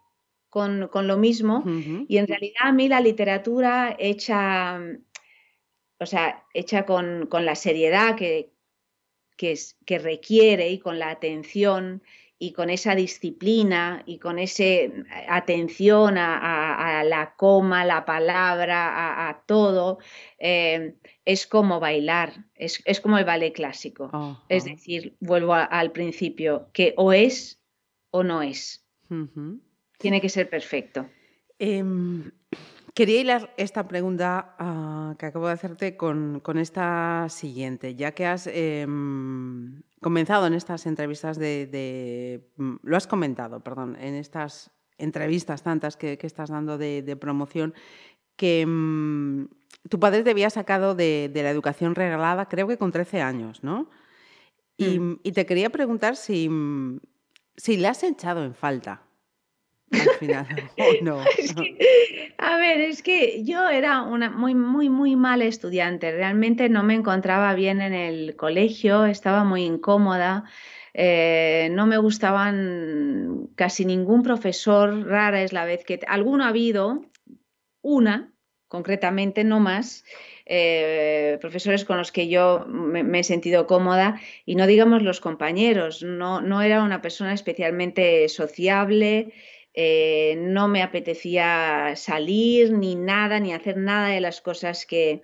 con, 0.51 0.91
lo 0.93 1.17
mismo. 1.17 1.65
Y 2.07 2.19
en 2.19 2.27
realidad 2.29 2.61
a 2.61 2.73
mí 2.73 2.89
la 2.89 3.01
literatura 3.01 3.97
hecha, 3.99 4.79
o 5.99 6.07
sea, 6.07 6.45
hecha 6.53 6.85
con, 6.85 7.27
la 7.33 7.55
seriedad 7.55 8.17
que, 8.17 8.53
que, 9.39 9.59
que, 9.87 9.99
requiere 9.99 10.69
y 10.69 10.79
con 10.79 10.99
la 10.99 11.09
atención 11.09 12.03
y 12.39 12.53
con 12.53 12.69
esa 12.71 12.95
disciplina 12.95 14.03
y 14.07 14.19
con 14.19 14.39
esa 14.39 14.65
atención 15.29 16.19
a, 16.19 17.03
la 17.05 17.35
coma, 17.37 17.85
la 17.85 18.05
palabra, 18.05 19.29
a, 19.29 19.43
todo, 19.47 19.99
eh, 20.39 20.95
es 21.25 21.47
como 21.47 21.81
bailar, 21.81 22.45
es, 22.55 23.01
como 23.01 23.19
el 23.19 23.25
ballet 23.25 23.53
clásico. 23.53 24.11
Es 24.49 24.65
decir, 24.65 25.17
vuelvo 25.21 25.55
al 25.55 25.93
principio, 25.93 26.69
que 26.73 26.95
o 26.97 27.13
es 27.13 27.61
o 28.11 28.23
no 28.23 28.43
es. 28.43 28.85
Tiene 29.99 30.21
que 30.21 30.29
ser 30.29 30.51
perfecto. 30.51 31.09
Em, 31.59 32.31
quería 32.95 33.21
hilar 33.21 33.55
esta 33.57 33.87
pregunta 33.87 34.55
ah, 34.59 35.15
que 35.19 35.27
acabo 35.27 35.47
de 35.47 35.53
hacerte 35.53 35.97
con, 35.97 36.43
esta 36.59 37.29
siguiente, 37.29 37.95
ya 37.95 38.13
que 38.13 38.27
has 38.27 38.49
em, 38.49 39.54
comenzado 40.05 40.47
en 40.47 40.53
estas 40.53 40.85
entrevistas 40.85 41.39
de, 41.39 42.45
mm, 42.59 42.75
Lo 42.83 42.97
has 42.99 43.07
comentado, 43.07 43.61
perdón, 43.61 43.97
en 43.99 44.15
estas 44.17 44.71
entrevistas 44.99 45.63
tantas 45.63 45.97
que, 45.97 46.19
estás 46.21 46.51
dando 46.51 46.77
de, 46.77 47.17
promoción, 47.19 47.73
que 48.37 48.67
mm, 48.67 49.47
tu 49.89 49.99
padre 49.99 50.23
te 50.23 50.29
había 50.29 50.51
sacado 50.51 50.95
de, 50.95 51.31
la 51.33 51.49
educación 51.49 51.95
regalada, 51.95 52.51
creo 52.51 52.69
que 52.69 52.77
con 52.77 52.93
13 52.93 53.23
años, 53.23 53.65
¿no? 53.65 53.89
Y, 54.77 54.99
mm. 54.99 55.21
te 55.33 55.47
quería 55.47 55.71
preguntar 55.71 56.17
si, 56.17 56.51
si 57.57 57.79
le 57.79 57.89
has 57.89 58.03
echado 58.03 58.45
en 58.45 58.55
falta 58.55 59.01
al 60.01 60.11
final. 60.19 60.47
no. 61.03 61.19
a 62.39 62.57
ver, 62.57 62.81
es 62.81 63.03
que 63.03 63.45
yo 63.45 63.69
era 63.69 64.03
una 64.03 64.31
muy, 64.31 64.55
muy, 64.55 64.89
muy 64.89 65.17
mala 65.17 65.45
estudiante. 65.45 66.13
Realmente 66.13 66.69
no 66.69 66.83
me 66.83 66.95
encontraba 66.95 67.55
bien 67.55 67.81
en 67.81 67.93
el 67.93 68.37
colegio, 68.37 69.05
estaba 69.07 69.45
muy 69.45 69.65
incómoda. 69.65 70.45
Eh, 70.93 71.69
no 71.73 71.87
me 71.87 71.99
gustaban 71.99 73.49
casi 73.57 73.85
ningún 73.85 74.23
profesor, 74.23 75.07
rara 75.07 75.43
es 75.43 75.53
la 75.53 75.65
vez 75.65 75.85
que 75.85 76.01
alguno 76.07 76.45
ha 76.45 76.49
habido, 76.49 77.05
una 77.83 78.35
concretamente, 78.69 79.45
no 79.45 79.61
más. 79.61 80.05
Eh, 80.47 81.39
profesores 81.41 81.85
con 81.85 81.97
los 81.97 82.13
que 82.13 82.29
yo 82.29 82.67
me, 82.67 83.21
he 83.21 83.25
sentido 83.25 83.67
cómoda 83.67 84.21
y 84.45 84.57
no 84.57 84.67
digamos 84.67 85.03
los 85.03 85.21
compañeros, 85.21 86.03
no, 86.03 86.43
no 86.43 86.61
era 86.61 86.83
una 86.83 87.01
persona 87.01 87.33
especialmente 87.33 88.29
sociable, 88.29 89.33
eh, 89.77 90.37
no 90.39 90.69
me 90.69 90.83
apetecía 90.83 91.95
salir 91.97 92.73
ni 92.73 92.95
nada, 92.95 93.41
ni 93.41 93.53
hacer 93.53 93.77
nada 93.77 94.09
de 94.09 94.21
las 94.21 94.41
cosas 94.41 94.87
que, 94.87 95.23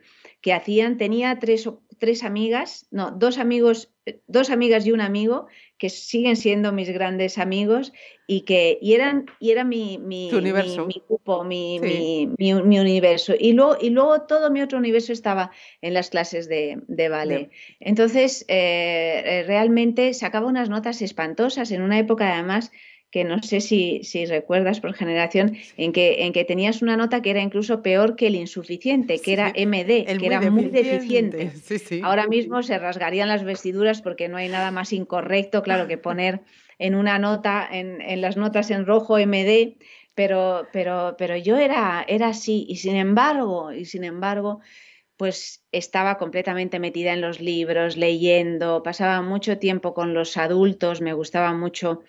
hacían. 0.53 0.99
Tenía 0.99 1.39
tres, 1.39 1.69
tres 1.99 2.25
amigas, 2.25 2.89
no, 2.91 3.13
dos 3.13 3.39
amigos, 3.39 3.93
eh, 4.07 4.21
dos 4.27 4.51
amigas 4.51 4.85
y 4.87 4.91
un 4.91 5.03
amigo 5.03 5.47
que 5.79 5.89
siguen 5.89 6.35
siendo 6.35 6.73
mis 6.73 6.91
grandes 6.91 7.39
amigos 7.39 7.93
y 8.27 8.41
que 8.41 8.77
y 8.83 8.95
eran, 8.95 9.27
y 9.39 9.53
era 9.53 9.63
mi, 9.63 9.99
mi, 9.99 10.33
universo. 10.33 10.85
mi, 10.85 11.01
grupo, 11.07 11.45
mi, 11.45 11.79
universo. 12.59 13.35
Y 13.39 13.53
luego, 13.53 13.77
y 13.81 13.91
luego 13.91 14.23
todo 14.23 14.51
mi 14.51 14.63
otro 14.63 14.79
universo 14.79 15.13
estaba 15.13 15.53
en 15.81 15.95
las 15.95 16.11
clases 16.11 16.49
de, 16.49 17.09
ballet. 17.09 17.51
Entonces, 17.79 18.45
eh, 18.49 19.45
realmente 19.47 20.13
sacaba 20.13 20.49
unas 20.49 20.69
notas 20.69 21.03
espantosas 21.03 21.71
en 21.71 21.83
una 21.83 22.01
época 22.01 22.35
además 22.35 22.73
que 23.11 23.25
no 23.25 23.43
sé 23.43 23.61
si, 23.61 24.03
si, 24.05 24.25
recuerdas 24.27 24.81
por 24.81 24.95
generación, 24.95 25.57
en 25.77 25.93
que, 25.93 26.25
en 26.25 26.33
que 26.33 26.45
tenías 26.45 26.81
una 26.81 26.97
nota 26.97 27.23
que 27.23 27.31
era 27.31 27.41
incluso 27.41 27.83
peor 27.83 28.15
que 28.15 28.29
el 28.29 28.37
insuficiente, 28.37 29.19
que 29.19 29.33
era 29.33 29.49
MD, 29.49 30.19
que 30.19 30.27
era 30.27 30.41
muy 30.51 30.67
deficiente. 30.67 31.53
Ahora 32.03 32.27
mismo 32.29 32.63
se 32.63 32.79
rasgarían 32.79 33.29
las 33.29 33.43
vestiduras 33.43 34.01
porque 34.01 34.29
no 34.29 34.37
hay 34.37 34.49
nada 34.49 34.71
más 34.71 34.93
incorrecto, 34.93 35.63
claro, 35.63 35.89
que 35.89 35.99
poner 35.99 36.41
en 36.79 36.95
una 36.95 37.19
nota, 37.19 37.69
en, 37.71 38.01
en 38.01 38.21
las 38.21 38.37
notas 38.37 38.71
en 38.71 38.87
rojo 38.87 39.19
MD, 39.19 39.77
pero, 40.15 40.69
pero, 40.73 41.17
pero 41.19 41.37
yo 41.37 41.57
era, 41.57 42.05
era 42.07 42.29
así, 42.29 42.65
y 42.69 42.77
sin 42.77 42.97
embargo, 42.97 43.73
y 43.73 43.87
sin 43.87 44.05
embargo, 44.05 44.61
pues 45.17 45.65
estaba 45.73 46.17
completamente 46.17 46.79
metida 46.79 47.13
en 47.13 47.21
los 47.21 47.41
libros, 47.41 47.97
leyendo, 47.97 48.83
pasaba 48.83 49.21
mucho 49.21 49.59
tiempo 49.59 49.93
con 49.93 50.15
los 50.15 50.37
adultos, 50.37 51.01
me 51.01 51.13
gustaba 51.13 51.53
mucho 51.53 52.03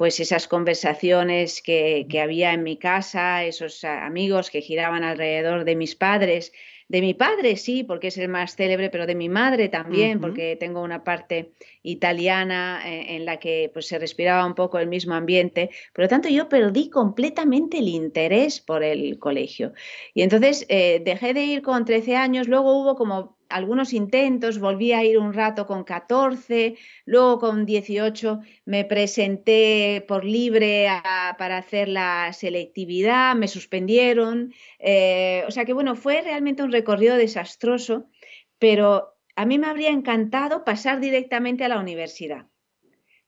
pues 0.00 0.18
esas 0.18 0.48
conversaciones 0.48 1.60
que, 1.60 2.06
había 2.22 2.54
en 2.54 2.62
mi 2.62 2.78
casa, 2.78 3.44
esos 3.44 3.84
amigos 3.84 4.48
que 4.48 4.62
giraban 4.62 5.04
alrededor 5.04 5.66
de 5.66 5.76
mis 5.76 5.94
padres, 5.94 6.54
de 6.88 7.02
mi 7.02 7.12
padre 7.12 7.56
sí, 7.56 7.84
porque 7.84 8.06
es 8.06 8.16
el 8.16 8.30
más 8.30 8.56
célebre, 8.56 8.88
pero 8.88 9.06
de 9.06 9.14
mi 9.14 9.28
madre 9.28 9.68
también, 9.68 10.18
porque 10.18 10.56
tengo 10.56 10.80
una 10.80 11.04
parte 11.04 11.52
italiana 11.82 12.80
eh, 12.86 13.14
en 13.14 13.26
la 13.26 13.38
que 13.38 13.68
pues, 13.74 13.88
se 13.88 13.98
respiraba 13.98 14.46
un 14.46 14.54
poco 14.54 14.78
el 14.78 14.88
mismo 14.88 15.12
ambiente. 15.12 15.68
Por 15.92 16.04
lo 16.04 16.08
tanto, 16.08 16.30
yo 16.30 16.48
perdí 16.48 16.88
completamente 16.88 17.76
el 17.76 17.88
interés 17.88 18.58
por 18.58 18.82
el 18.82 19.18
colegio. 19.18 19.74
Y 20.14 20.22
entonces 20.22 20.64
eh, 20.70 21.02
dejé 21.04 21.34
de 21.34 21.44
ir 21.44 21.60
con 21.60 21.84
13 21.84 22.16
años, 22.16 22.48
luego 22.48 22.72
hubo 22.72 22.94
como 22.94 23.36
algunos 23.50 23.92
intentos, 23.92 24.58
volví 24.58 24.92
a 24.92 25.04
ir 25.04 25.18
un 25.18 25.34
rato 25.34 25.66
con 25.66 25.84
14, 25.84 26.76
luego 27.04 27.38
con 27.38 27.66
18 27.66 28.40
me 28.64 28.84
presenté 28.84 30.04
por 30.06 30.24
libre 30.24 30.88
para 31.36 31.58
hacer 31.58 31.88
la 31.88 32.32
selectividad, 32.32 33.34
me 33.34 33.48
suspendieron, 33.48 34.52
eh, 34.78 35.44
o 35.46 35.50
sea 35.50 35.64
que 35.64 35.72
bueno, 35.72 35.96
fue 35.96 36.22
realmente 36.22 36.62
un 36.62 36.72
recorrido 36.72 37.16
desastroso, 37.16 38.08
pero 38.58 39.16
a 39.36 39.44
mí 39.44 39.58
me 39.58 39.66
habría 39.66 39.90
encantado 39.90 40.64
pasar 40.64 41.00
directamente 41.00 41.64
a 41.64 41.68
la 41.68 41.80
universidad. 41.80 42.46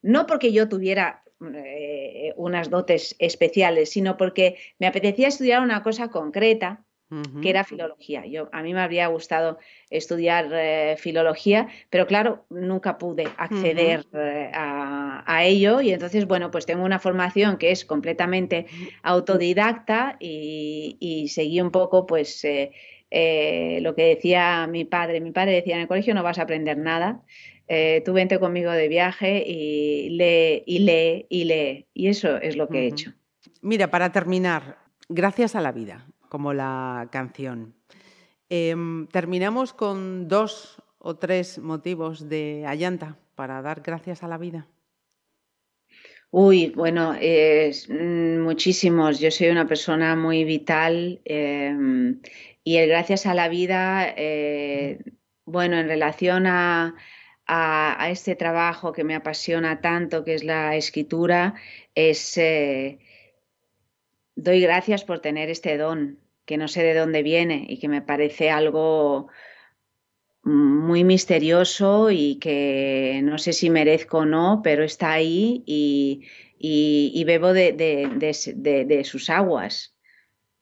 No 0.03 0.27
porque 0.27 0.53
yo 0.53 0.69
tuviera 0.69 1.23
eh, 1.55 2.33
unas 2.37 2.71
dotes 2.71 3.17
especiales, 3.19 3.91
sino 3.91 4.17
porque 4.17 4.59
me 4.79 4.87
apetecía 4.87 5.29
estudiar 5.29 5.63
una 5.63 5.83
cosa 5.83 6.09
concreta 6.09 6.85
que 7.42 7.51
era 7.51 7.64
filología. 7.64 8.25
Yo, 8.27 8.48
a 8.53 8.62
mí 8.62 8.72
me 8.72 8.81
habría 8.81 9.07
gustado 9.09 9.59
estudiar 9.90 10.48
eh, 10.53 10.96
filología, 10.98 11.68
pero 11.90 12.07
claro, 12.07 12.44
nunca 12.48 12.98
pude 12.98 13.29
acceder 13.37 14.07
eh, 14.14 14.51
a, 14.55 15.44
ello 15.44 15.81
y 15.81 15.92
entonces, 15.92 16.27
bueno, 16.27 16.51
pues 16.51 16.66
tengo 16.66 16.85
una 16.85 16.98
formación 16.98 17.57
que 17.57 17.72
es 17.72 17.85
completamente 17.85 18.66
autodidacta 19.03 20.16
y, 20.20 21.27
seguí 21.29 21.61
un 21.61 21.70
poco, 21.70 22.07
pues, 22.07 22.44
eh, 22.44 23.79
lo 23.83 23.94
que 23.94 24.05
decía 24.05 24.66
mi 24.66 24.85
padre. 24.85 25.20
Mi 25.20 25.33
padre 25.33 25.53
decía, 25.53 25.75
en 25.75 25.83
el 25.83 25.88
colegio 25.88 26.14
no 26.14 26.22
vas 26.22 26.38
a 26.38 26.42
aprender 26.42 26.79
nada. 26.79 27.22
tú 28.05 28.12
vente 28.12 28.38
conmigo 28.38 28.70
de 28.70 28.88
viaje 28.88 29.44
y 29.46 30.11
lee 30.11 30.62
y 30.66 30.79
lee 30.79 31.27
y 31.29 31.44
lee. 31.44 31.87
Y 31.92 32.09
eso 32.09 32.37
es 32.37 32.57
lo 32.57 32.68
que 32.68 32.81
he 32.81 32.87
hecho. 32.87 33.12
Mira, 33.61 33.90
para 33.90 34.12
terminar, 34.12 34.79
gracias 35.09 35.55
a 35.55 35.61
la 35.61 35.72
vida 35.72 36.07
como 36.33 36.55
la 36.55 37.11
canción. 37.12 37.75
Em, 38.49 39.07
terminamos 39.09 39.75
con 39.75 40.29
dos 40.29 40.81
o 40.97 41.16
tres 41.16 41.59
motivos 41.59 42.27
de 42.27 42.64
Allanta 42.66 43.18
para 43.35 43.61
dar 43.61 43.83
gracias 43.83 44.23
a 44.23 44.29
la 44.29 44.38
vida. 44.38 44.66
Uy, 46.31 46.73
bueno, 46.75 47.12
mm, 47.12 48.40
muchísimos. 48.40 49.21
Yo 49.21 49.31
soy 49.31 49.49
una 49.51 49.66
persona 49.66 50.16
muy 50.16 50.45
vital 50.45 51.21
em, 51.27 52.23
y 52.64 52.77
el 52.79 52.88
gracias 52.88 53.27
a 53.27 53.35
la 53.35 53.51
vida, 53.51 54.09
eh, 54.16 55.05
bueno, 55.45 55.77
en 55.77 55.87
relación 55.87 56.47
a, 56.47 56.95
a, 57.47 58.09
este 58.09 58.37
trabajo 58.37 58.95
que 58.95 59.05
me 59.05 59.14
apasiona 59.14 59.83
tanto, 59.83 60.25
que 60.25 60.33
es 60.35 60.45
la 60.45 60.77
escritura, 60.77 61.57
es, 61.95 62.38
eh, 62.38 63.01
doy 64.35 64.61
gracias 64.61 65.05
por 65.05 65.21
tener 65.21 65.51
este 65.51 65.77
don, 65.77 66.18
que 66.45 66.57
no 66.57 66.68
sé 66.68 66.83
de 66.83 66.95
dónde 66.95 67.23
viene 67.23 67.66
y 67.68 67.79
que 67.79 67.88
me 67.88 68.03
parece 68.03 68.51
algo 68.51 69.29
muy 70.45 71.05
misterioso 71.05 72.11
y 72.11 72.37
que 72.40 73.21
no 73.23 73.38
sé 73.38 73.53
si 73.53 73.71
merezco 73.71 74.18
o 74.18 74.25
no, 74.25 74.61
pero 74.62 74.83
está 74.83 75.12
ahí 75.12 75.62
y, 75.66 77.25
bebo 77.25 77.53
de, 77.53 79.03
sus 79.05 79.31
aguas. 79.31 79.97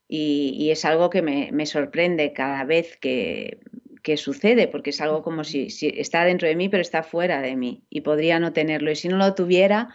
Y, 0.07 0.71
es 0.71 0.85
algo 0.85 1.09
que 1.09 1.23
me, 1.23 1.67
sorprende 1.67 2.33
cada 2.33 2.65
vez 2.65 2.99
que, 2.99 3.61
sucede, 4.17 4.67
porque 4.69 4.91
es 4.91 5.01
algo 5.01 5.23
como 5.23 5.45
si, 5.45 5.69
está 5.97 6.25
dentro 6.25 6.49
de 6.49 6.57
mí, 6.57 6.69
pero 6.69 6.83
está 6.83 7.03
fuera 7.03 7.41
de 7.41 7.57
mí 7.57 7.85
y 7.89 8.03
podría 8.03 8.39
no 8.39 8.53
tenerlo. 8.53 8.91
Y 8.91 8.97
si 8.97 9.09
no 9.09 9.17
lo 9.17 9.35
tuviera, 9.35 9.89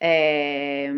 eh, 0.00 0.90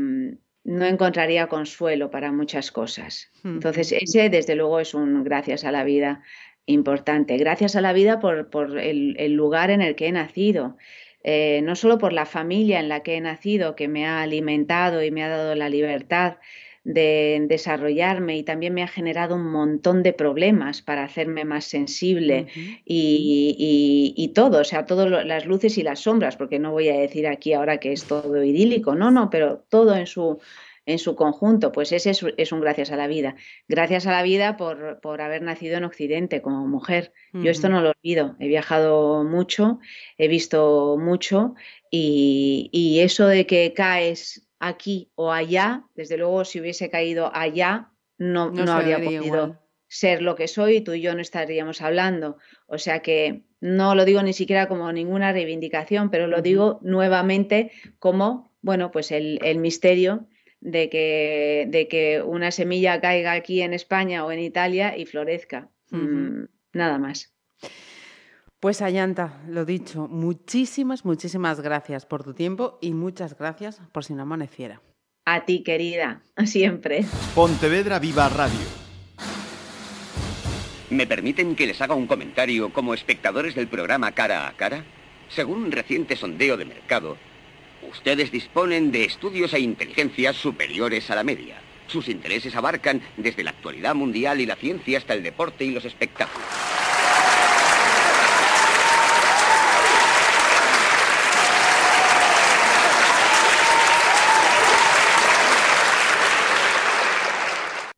no 0.67 0.85
encontraría 0.85 1.47
consuelo 1.47 2.11
para 2.11 2.33
muchas 2.33 2.73
cosas. 2.73 3.31
Entonces, 3.45 3.93
ese 3.93 4.29
desde 4.29 4.57
luego 4.57 4.81
es 4.81 4.95
un 4.95 5.23
gracias 5.23 5.65
a 5.65 5.71
la 5.71 5.85
vida 5.85 6.23
importante. 6.67 7.37
Gracias 7.37 7.77
a 7.77 7.81
la 7.81 7.93
vida 7.93 8.19
por, 8.19 8.77
el, 8.81 9.33
lugar 9.33 9.71
en 9.71 9.81
el 9.81 9.95
que 9.95 10.09
he 10.09 10.13
nacido. 10.13 10.77
Eh, 11.23 11.61
no 11.63 11.77
solo 11.77 11.99
por 11.99 12.13
la 12.13 12.27
familia 12.27 12.81
en 12.81 12.89
la 12.89 13.05
que 13.05 13.15
he 13.15 13.21
nacido, 13.21 13.77
que 13.77 13.87
me 13.87 14.07
ha 14.07 14.23
alimentado 14.23 15.05
y 15.05 15.13
me 15.13 15.23
ha 15.23 15.29
dado 15.29 15.55
la 15.55 15.69
libertad 15.69 16.39
de 16.87 17.45
desarrollarme 17.49 18.37
y 18.37 18.45
también 18.45 18.73
me 18.73 18.85
ha 18.85 18.87
generado 18.87 19.35
un 19.35 19.51
montón 19.51 20.05
de 20.05 20.13
problemas 20.13 20.83
para 20.83 21.03
hacerme 21.03 21.45
más 21.45 21.65
sensible 21.65 22.47
y, 22.85 24.33
todo, 24.37 24.61
o 24.61 24.65
sea, 24.65 24.87
todas 24.87 25.27
las 25.27 25.47
luces 25.47 25.79
y 25.79 25.83
las 25.83 25.99
sombras, 25.99 26.37
porque 26.37 26.61
no 26.61 26.71
voy 26.71 26.89
a 26.89 26.97
decir 26.97 27.27
aquí 27.27 27.55
ahora 27.55 27.79
que 27.79 27.93
es 27.93 28.05
todo 28.05 28.45
idílico, 28.45 28.95
no, 28.95 29.11
no, 29.11 29.31
pero 29.31 29.65
todo 29.69 29.97
en 29.97 30.07
su, 30.07 30.39
en 30.87 31.01
su 31.01 31.17
conjunto, 31.17 31.73
pues 31.73 31.91
ese 31.91 32.13
es, 32.13 32.53
un 32.53 32.61
gracias 32.61 32.93
a 32.93 32.97
la 32.97 33.09
vida. 33.09 33.35
Gracias 33.67 34.07
a 34.07 34.13
la 34.13 34.23
vida 34.23 34.57
por, 34.57 35.01
por 35.01 35.21
haber 35.21 35.43
nacido 35.43 35.77
en 35.77 35.85
Occidente 35.85 36.41
como 36.41 36.69
mujer. 36.69 37.13
Yo 37.33 37.51
esto 37.51 37.69
no 37.69 37.81
lo 37.81 37.91
olvido. 37.91 38.37
He 38.39 38.47
viajado 38.47 39.25
mucho, 39.25 39.81
he 40.19 40.29
visto 40.29 40.97
mucho 40.99 41.57
y, 41.91 43.01
eso 43.01 43.27
de 43.27 43.47
que 43.47 43.73
caes 43.75 44.46
aquí 44.59 45.11
o 45.15 45.33
allá, 45.33 45.85
desde 45.95 46.17
luego 46.17 46.45
si 46.45 46.61
hubiese 46.61 46.91
caído 46.91 47.31
allá, 47.35 47.93
no, 48.19 48.51
no, 48.51 48.73
habría 48.73 49.03
podido 49.03 49.59
ser 49.89 50.23
lo 50.23 50.35
que 50.35 50.49
soy, 50.49 50.81
tú 50.81 50.95
y 50.95 51.01
yo 51.01 51.15
no 51.15 51.21
estaríamos 51.21 51.81
hablando. 51.83 52.39
O 52.67 52.79
sea 52.79 53.01
que 53.01 53.45
no 53.61 53.95
lo 53.95 54.05
digo 54.05 54.23
ni 54.23 54.33
siquiera 54.33 54.69
como 54.69 54.91
ninguna 54.93 55.33
reivindicación, 55.33 56.11
pero 56.11 56.27
lo 56.27 56.43
digo 56.43 56.81
nuevamente 56.83 57.71
como, 57.99 58.53
bueno, 58.63 58.91
pues 58.91 59.13
el, 59.13 59.39
el 59.43 59.59
misterio 59.59 60.29
de 60.61 60.89
que, 60.89 61.67
de 61.69 61.89
que 61.89 62.23
una 62.23 62.51
semilla 62.51 63.01
caiga 63.01 63.33
aquí 63.33 63.63
en 63.63 63.75
España 63.75 64.25
o 64.25 64.33
en 64.33 64.41
Italia 64.41 64.97
y 64.97 65.07
florezca. 65.07 65.71
Mm, 65.91 66.45
nada 66.73 66.99
más. 66.99 67.36
Pues 68.61 68.83
Ayanta, 68.83 69.43
lo 69.49 69.65
dicho, 69.65 70.09
muchísimas, 70.09 71.05
muchísimas 71.05 71.61
gracias 71.61 72.07
por 72.07 72.25
tu 72.25 72.35
tiempo 72.35 72.79
y 72.81 72.93
muchas 72.93 73.37
gracias 73.37 73.81
por 73.93 74.05
si 74.05 74.15
no 74.15 74.23
amaneciera. 74.23 74.83
A 75.25 75.45
ti, 75.45 75.63
querida, 75.63 76.23
siempre. 76.45 77.05
Pontevedra 77.35 77.99
Viva 77.99 78.29
Radio. 78.29 78.67
¿Me 80.91 81.07
permiten 81.07 81.57
que 81.57 81.67
les 81.67 81.81
haga 81.81 81.95
un 81.95 82.07
comentario 82.07 82.73
como 82.73 82.95
espectadores 82.95 83.55
del 83.55 83.69
programa 83.69 84.13
Cara 84.13 84.49
a 84.49 84.53
Cara? 84.57 84.85
Según 85.29 85.65
un 85.65 85.73
reciente 85.73 86.15
sondeo 86.15 86.57
de 86.57 86.65
mercado, 86.65 87.17
Ustedes 87.91 88.33
disponen 88.33 88.91
de 88.91 89.05
estudios 89.05 89.53
e 89.55 89.61
inteligencias 89.61 90.37
superiores 90.37 91.11
a 91.11 91.15
la 91.15 91.25
media. 91.25 91.57
Sus 91.87 92.09
intereses 92.09 92.57
abarcan 92.57 93.01
desde 93.17 93.45
la 93.45 93.51
actualidad 93.51 93.95
mundial 93.95 94.41
y 94.41 94.47
la 94.47 94.57
ciencia 94.57 94.99
hasta 94.99 95.15
el 95.15 95.23
deporte 95.23 95.65
y 95.65 95.71
los 95.71 95.85
espectáculos. 95.85 96.47